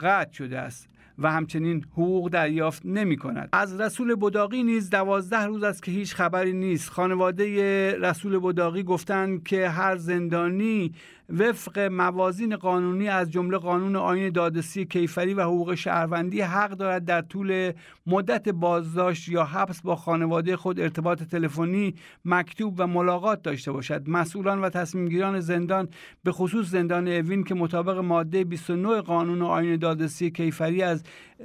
قطع 0.00 0.32
شده 0.32 0.58
است. 0.58 0.88
و 1.18 1.32
همچنین 1.32 1.84
حقوق 1.92 2.30
دریافت 2.30 2.82
نمی 2.84 3.16
کند. 3.16 3.48
از 3.52 3.80
رسول 3.80 4.14
بداقی 4.14 4.62
نیز 4.62 4.90
دوازده 4.90 5.44
روز 5.44 5.62
است 5.62 5.82
که 5.82 5.92
هیچ 5.92 6.14
خبری 6.14 6.52
نیست. 6.52 6.90
خانواده 6.90 7.98
رسول 7.98 8.38
بداقی 8.38 8.82
گفتند 8.82 9.42
که 9.44 9.68
هر 9.68 9.96
زندانی 9.96 10.92
وفق 11.38 11.78
موازین 11.78 12.56
قانونی 12.56 13.08
از 13.08 13.30
جمله 13.30 13.58
قانون 13.58 13.96
آین 13.96 14.30
دادرسی 14.30 14.84
کیفری 14.84 15.34
و 15.34 15.42
حقوق 15.42 15.74
شهروندی 15.74 16.40
حق 16.40 16.70
دارد 16.70 17.04
در 17.04 17.20
طول 17.20 17.72
مدت 18.06 18.48
بازداشت 18.48 19.28
یا 19.28 19.44
حبس 19.44 19.80
با 19.80 19.96
خانواده 19.96 20.56
خود 20.56 20.80
ارتباط 20.80 21.22
تلفنی 21.22 21.94
مکتوب 22.24 22.74
و 22.78 22.86
ملاقات 22.86 23.42
داشته 23.42 23.72
باشد. 23.72 24.08
مسئولان 24.08 24.60
و 24.60 24.68
تصمیمگیران 24.68 25.40
زندان 25.40 25.88
به 26.24 26.32
خصوص 26.32 26.66
زندان 26.66 27.08
اوین 27.08 27.44
که 27.44 27.54
مطابق 27.54 27.98
ماده 27.98 28.44
29 28.44 29.00
قانون 29.00 29.42
آین 29.42 29.76
دادرسی 29.76 30.30
کیفری 30.30 30.82
از 30.82 31.01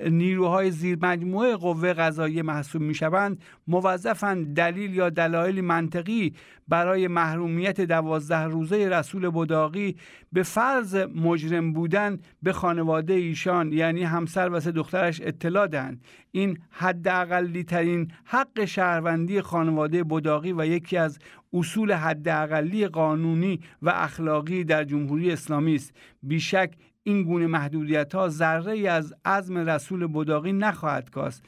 نیروهای 0.10 0.72
زیر 0.72 0.98
مجموعه 1.02 1.56
قوه 1.56 1.94
قضایی 1.94 2.42
محسوب 2.42 2.82
می 2.82 2.96
شوند 2.96 3.42
موظفند 3.68 4.56
دلیل 4.56 4.96
یا 4.96 5.10
دلایل 5.10 5.62
منطقی 5.62 6.34
برای 6.68 7.08
محرومیت 7.08 7.82
دوازده 7.82 8.44
روزه 8.44 8.90
رسول 8.90 9.30
بداقی 9.30 9.96
به 10.34 10.44
فرض 10.44 10.96
مجرم 10.96 11.74
بودن 11.74 12.20
به 12.44 12.54
خانواده 12.54 13.14
ایشان 13.14 13.74
یعنی 13.74 14.04
همسر 14.04 14.50
و 14.50 14.60
سه 14.60 14.72
دخترش 14.72 15.22
اطلاع 15.22 15.68
دهند. 15.68 16.02
این 16.32 16.58
حداقلی 16.70 17.64
ترین 17.64 18.12
حق 18.26 18.66
شهروندی 18.66 19.42
خانواده 19.42 20.04
بداقی 20.04 20.52
و 20.52 20.66
یکی 20.66 20.98
از 20.98 21.20
اصول 21.54 21.92
حداقلی 21.92 22.88
قانونی 22.88 23.60
و 23.82 23.90
اخلاقی 23.90 24.64
در 24.64 24.84
جمهوری 24.84 25.32
اسلامی 25.32 25.76
است. 25.76 25.94
بیشک 26.24 26.74
این 27.08 27.24
گونه 27.24 27.48
محدودیت 27.48 28.16
ها 28.16 28.30
ذره 28.30 28.90
از 28.90 29.14
عزم 29.26 29.58
رسول 29.58 30.08
بداقی 30.08 30.54
نخواهد 30.54 31.10
کاست. 31.10 31.44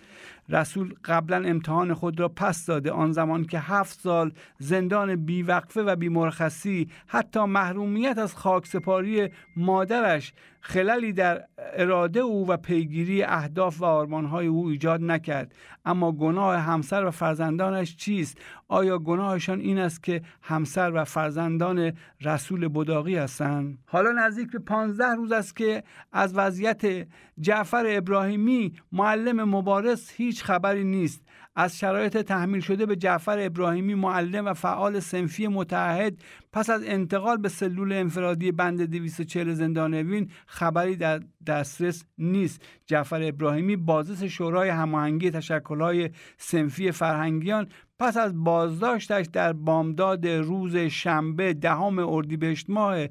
رسول 0.50 0.94
قبلا 1.06 1.38
امتحان 1.50 1.94
خود 1.94 2.20
را 2.20 2.30
پس 2.30 2.66
داده 2.66 2.92
آن 2.92 3.12
زمان 3.12 3.46
که 3.46 3.60
هفت 3.60 4.00
سال 4.00 4.32
زندان 4.60 5.16
بیوقفه 5.16 5.82
و 5.82 5.96
بیمرخصی 5.96 6.90
حتی 7.08 7.40
محرومیت 7.40 8.18
از 8.18 8.36
خاکسپاری 8.36 9.30
مادرش 9.56 10.34
خللی 10.62 11.14
در 11.14 11.44
اراده 11.58 12.20
او 12.20 12.48
و 12.48 12.58
پیگیری 12.58 13.24
اهداف 13.24 13.82
و 13.82 13.86
آرمانهای 13.86 14.48
او 14.48 14.68
ایجاد 14.68 15.02
نکرد. 15.02 15.56
اما 15.86 16.12
گناه 16.12 16.58
همسر 16.58 17.06
و 17.06 17.12
فرزندانش 17.12 17.96
چیست؟ 17.96 18.38
آیا 18.68 18.98
گناهشان 18.98 19.60
این 19.60 19.78
است 19.78 20.04
که 20.04 20.22
همسر 20.42 20.92
و 20.94 21.04
فرزندان 21.04 21.94
رسول 22.22 22.68
بداقی 22.68 23.16
هستند؟ 23.16 23.78
حالا 23.86 24.12
نزدیک 24.12 24.52
به 24.52 24.60
پانزده 24.60 25.16
روز 25.16 25.32
است 25.32 25.56
که 25.56 25.84
از 26.12 26.36
وضعیت 26.36 27.08
جعفر 27.40 27.86
ابراهیمی 27.88 28.74
معلم 28.92 29.50
مبارز 29.56 30.10
هیچ 30.10 30.44
خبری 30.44 30.84
نیست. 30.84 31.22
از 31.56 31.80
شرایط 31.80 32.18
تحمیل 32.18 32.62
شده 32.62 32.86
به 32.86 32.96
جعفر 32.96 33.40
ابراهیمی 33.40 33.96
معلم 33.96 34.46
و 34.46 34.54
فعال 34.54 35.00
سنفی 35.00 35.48
متحد 35.48 36.18
پس 36.54 36.70
از 36.70 36.84
انتقال 36.86 37.38
به 37.38 37.50
سلول 37.50 37.94
انفرادی 37.94 38.52
بند 38.52 38.82
240 38.82 39.54
زندان 39.54 39.94
اوین 39.94 40.32
خبری 40.46 40.96
در 40.96 41.20
دسترس 41.48 42.04
نیست. 42.18 42.62
جعفر 42.86 43.24
ابراهیمی 43.24 43.76
بازرس 43.76 44.24
شورای 44.24 44.70
هماهنگی 44.70 45.32
تشکلهای 45.32 46.10
سنفی 46.38 46.92
فرهنگیان 46.92 47.68
پس 48.00 48.18
از 48.18 48.44
بازداشتش 48.44 49.26
در 49.26 49.54
بامداد 49.54 50.28
روز 50.28 50.78
شنبه 50.78 51.54
دهم 51.54 52.00
اردیبهشت 52.00 52.70
ماه 52.70 53.08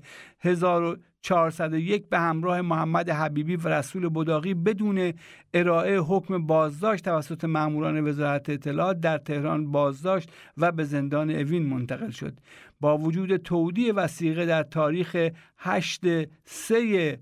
401 1.22 2.08
به 2.08 2.18
همراه 2.18 2.60
محمد 2.60 3.10
حبیبی 3.10 3.56
و 3.56 3.68
رسول 3.68 4.08
بداقی 4.08 4.54
بدون 4.54 5.12
ارائه 5.54 6.00
حکم 6.00 6.46
بازداشت 6.46 7.04
توسط 7.04 7.44
ماموران 7.44 8.08
وزارت 8.08 8.50
اطلاعات 8.50 9.00
در 9.00 9.18
تهران 9.18 9.72
بازداشت 9.72 10.30
و 10.56 10.72
به 10.72 10.84
زندان 10.84 11.30
اوین 11.30 11.66
منتقل 11.66 12.10
شد. 12.10 12.40
با 12.80 12.98
وجود 12.98 13.36
تودیع 13.36 13.92
وسیقه 13.94 14.46
در 14.46 14.62
تاریخ 14.62 15.28
8 15.58 16.00
سه 16.44 17.18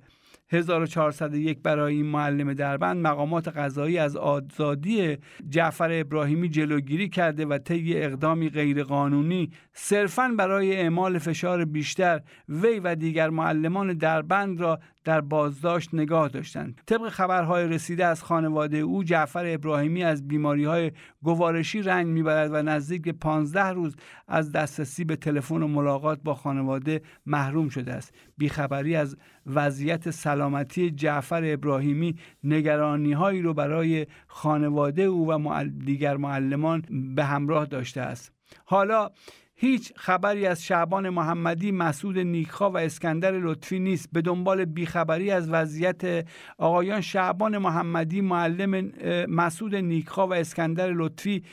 1401 0.49 1.62
برای 1.62 1.94
این 1.94 2.07
معلم 2.07 2.55
دربند 2.55 3.07
مقامات 3.07 3.49
قضایی 3.49 3.99
از 3.99 4.16
آزادی 4.16 5.16
جعفر 5.49 5.90
ابراهیمی 5.92 6.49
جلوگیری 6.49 7.09
کرده 7.09 7.47
و 7.47 7.59
طی 7.59 7.94
اقدامی 7.97 8.51
غیرقانونی 8.51 9.51
صرفا 9.72 10.34
برای 10.38 10.76
اعمال 10.76 11.18
فشار 11.18 11.64
بیشتر 11.64 12.20
وی 12.49 12.80
و 12.80 12.94
دیگر 12.94 13.30
معلمان 13.30 13.92
دربند 13.92 14.61
را 14.61 14.80
در 15.07 15.20
بازداشت 15.20 15.94
نگاه 15.94 16.28
داشتند. 16.28 16.80
طبق 16.86 17.09
خبرهای 17.09 17.68
رسیده 17.68 18.07
از 18.07 18.22
خانواده 18.22 18.76
او 18.78 19.04
جعفر 19.04 19.44
ابراهیمی 19.46 20.04
از 20.04 20.28
بیماری 20.28 20.64
های 20.64 20.92
گوارشی 21.22 21.82
رنگ 21.82 22.07
می‌برد 22.07 22.50
و 22.52 22.62
نزدیک 22.62 23.02
به 23.02 23.12
15 23.12 23.64
روز 23.64 23.96
از 24.28 24.52
دسترسی 24.52 25.04
به 25.04 25.16
تلفن 25.16 25.62
و 25.62 25.68
ملاقات 25.68 26.20
با 26.24 26.34
خانواده 26.34 27.02
محروم 27.26 27.68
شده 27.68 27.92
است. 27.92 28.14
بیخبری 28.38 28.96
از 28.96 29.16
وضعیت 29.46 30.11
سلامتی 30.11 30.90
جعفر 30.90 31.42
ابراهیمی 31.44 32.16
نگرانی 32.44 33.12
هایی 33.12 33.42
رو 33.42 33.54
برای 33.54 34.07
خانواده 34.26 35.02
او 35.02 35.32
و 35.32 35.64
دیگر 35.64 36.16
معلمان 36.16 36.82
به 37.16 37.24
همراه 37.24 37.66
داشته 37.66 38.00
است. 38.00 38.32
حالا 38.64 39.11
هیچ 39.59 39.92
خبری 39.96 40.46
از 40.46 40.64
شعبان 40.64 41.09
محمدی 41.09 41.72
مسعود 41.72 42.18
نیکخا 42.18 42.70
و 42.70 42.78
اسکندر 42.78 43.32
لطفی 43.32 43.78
نیست. 43.78 44.09
به 44.12 44.22
دنبال 44.22 44.64
بیخبری 44.64 45.30
از 45.30 45.50
وضعیت 45.50 46.26
آقایان 46.59 47.00
شعبان 47.00 47.59
محمدی 47.59 48.20
معلم 48.20 48.92
مسعود 49.28 49.74
نیکخا 49.74 50.26
و 50.26 50.34
اسکندر 50.34 50.92
لطفی 50.92 51.44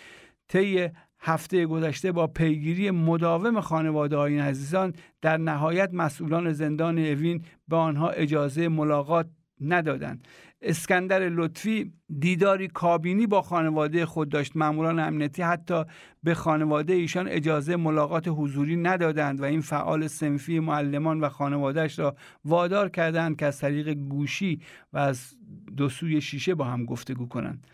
طی 0.48 0.90
هفته 1.20 1.66
گذشته 1.66 2.12
با 2.12 2.28
پیگیری 2.28 2.92
مداوم 2.92 3.62
خانواده 3.62 4.18
های 4.18 4.40
عزیزان 4.40 4.94
در 5.22 5.38
نهایت 5.38 5.90
مسئولان 5.94 6.54
زندان 6.54 6.98
اوین 7.00 7.44
به 7.68 7.76
آنها 7.76 8.10
اجازه 8.10 8.68
ملاقات 8.68 9.28
ندادند. 9.62 10.28
اسکندر 10.64 11.30
لطفی 11.30 11.94
دیداری 12.20 12.68
کابینی 12.68 13.28
با 13.28 13.42
خانواده 13.42 14.06
خود 14.06 14.30
داشت. 14.30 14.56
ماموران 14.56 15.00
امنیتی 15.00 15.42
حتی 15.42 15.84
به 16.24 16.34
خانواده 16.34 16.94
ایشان 16.94 17.28
اجازه 17.28 17.76
ملاقات 17.76 18.28
حضوری 18.28 18.76
ندادند 18.76 19.42
و 19.42 19.44
این 19.44 19.62
فعال 19.62 20.08
سنفی 20.08 20.60
معلمان 20.60 21.20
و 21.20 21.30
خانوادهش 21.30 22.00
را 22.00 22.16
وادار 22.46 22.90
کردند 22.90 23.38
که 23.38 23.46
از 23.46 23.60
طریق 23.60 23.94
گوشی 23.94 24.62
و 24.94 24.98
از 24.98 25.36
دو 25.78 25.90
سوی 25.90 26.22
شیشه 26.22 26.56
با 26.56 26.66
هم 26.66 26.86
گفتگو 26.86 27.28
کنند. 27.28 27.68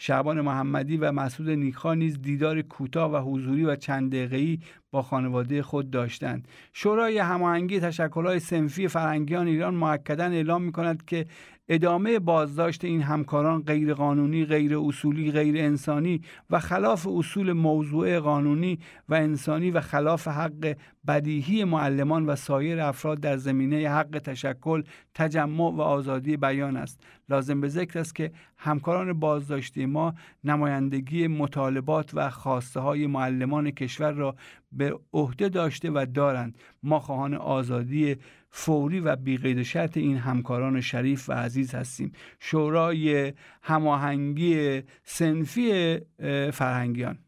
شعبان 0.00 0.40
محمدی 0.40 0.96
و 0.96 1.12
مسعود 1.12 1.50
نیکخا 1.50 1.94
نیز 1.94 2.22
دیدار 2.22 2.62
کوتاه 2.62 3.12
و 3.12 3.34
حضوری 3.34 3.64
و 3.64 3.76
چند 3.76 4.10
دقیقه‌ای 4.10 4.58
با 4.90 5.02
خانواده 5.02 5.62
خود 5.62 5.90
داشتند. 5.90 6.48
شورای 6.72 7.18
هماهنگی 7.18 7.80
تشکل‌های 7.80 8.40
سنفی 8.40 8.88
فرنگیان 8.88 9.46
ایران 9.46 9.74
معکدا 9.74 10.24
اعلام 10.24 10.62
می‌کند 10.62 11.04
که 11.04 11.26
ادامه 11.68 12.18
بازداشت 12.18 12.84
این 12.84 13.02
همکاران 13.02 13.62
غیر 13.62 13.94
قانونی، 13.94 14.44
غیر 14.44 14.78
اصولی، 14.78 15.32
غیر 15.32 15.56
انسانی 15.64 16.20
و 16.50 16.60
خلاف 16.60 17.06
اصول 17.06 17.52
موضوع 17.52 18.18
قانونی 18.18 18.78
و 19.08 19.14
انسانی 19.14 19.70
و 19.70 19.80
خلاف 19.80 20.28
حق 20.28 20.76
بدیهی 21.08 21.64
معلمان 21.64 22.26
و 22.26 22.36
سایر 22.36 22.80
افراد 22.80 23.20
در 23.20 23.36
زمینه 23.36 23.90
حق 23.90 24.18
تشکل، 24.24 24.82
تجمع 25.14 25.72
و 25.72 25.80
آزادی 25.80 26.36
بیان 26.36 26.76
است. 26.76 27.00
لازم 27.28 27.60
به 27.60 27.68
ذکر 27.68 27.98
است 27.98 28.14
که 28.14 28.32
همکاران 28.56 29.12
بازداشتی 29.12 29.86
ما 29.86 30.14
نمایندگی 30.44 31.26
مطالبات 31.26 32.10
و 32.14 32.30
خواسته 32.30 32.80
های 32.80 33.06
معلمان 33.06 33.70
کشور 33.70 34.12
را 34.12 34.36
به 34.72 34.98
عهده 35.12 35.48
داشته 35.48 35.90
و 35.90 36.06
دارند. 36.14 36.58
ما 36.82 37.00
خواهان 37.00 37.34
آزادی 37.34 38.16
فوری 38.50 39.00
و 39.00 39.16
بیقید 39.16 39.62
شرط 39.62 39.96
این 39.96 40.16
همکاران 40.16 40.80
شریف 40.80 41.28
و 41.28 41.32
عزیز 41.32 41.74
هستیم. 41.74 42.12
شورای 42.40 43.32
هماهنگی 43.62 44.82
سنفی 45.04 45.98
فرهنگیان. 46.52 47.18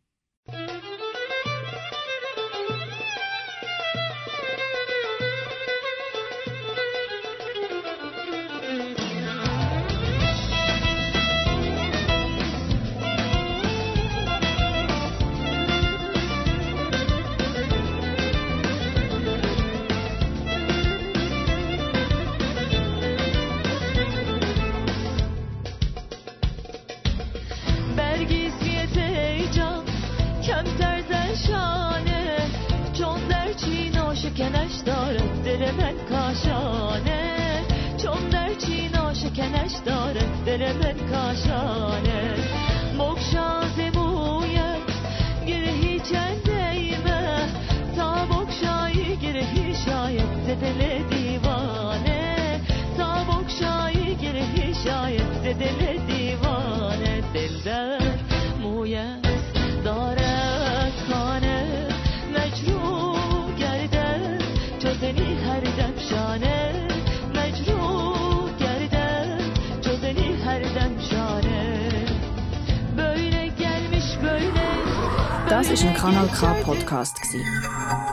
Podcast 76.90 77.36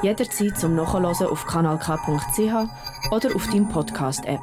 Jederzeit 0.04 0.56
zum 0.56 0.76
Nachhören 0.76 1.06
auf 1.06 1.48
kanalk.ch 1.48 3.10
oder 3.10 3.36
auf 3.36 3.48
deinem 3.48 3.68
Podcast 3.70 4.24
App. 4.26 4.40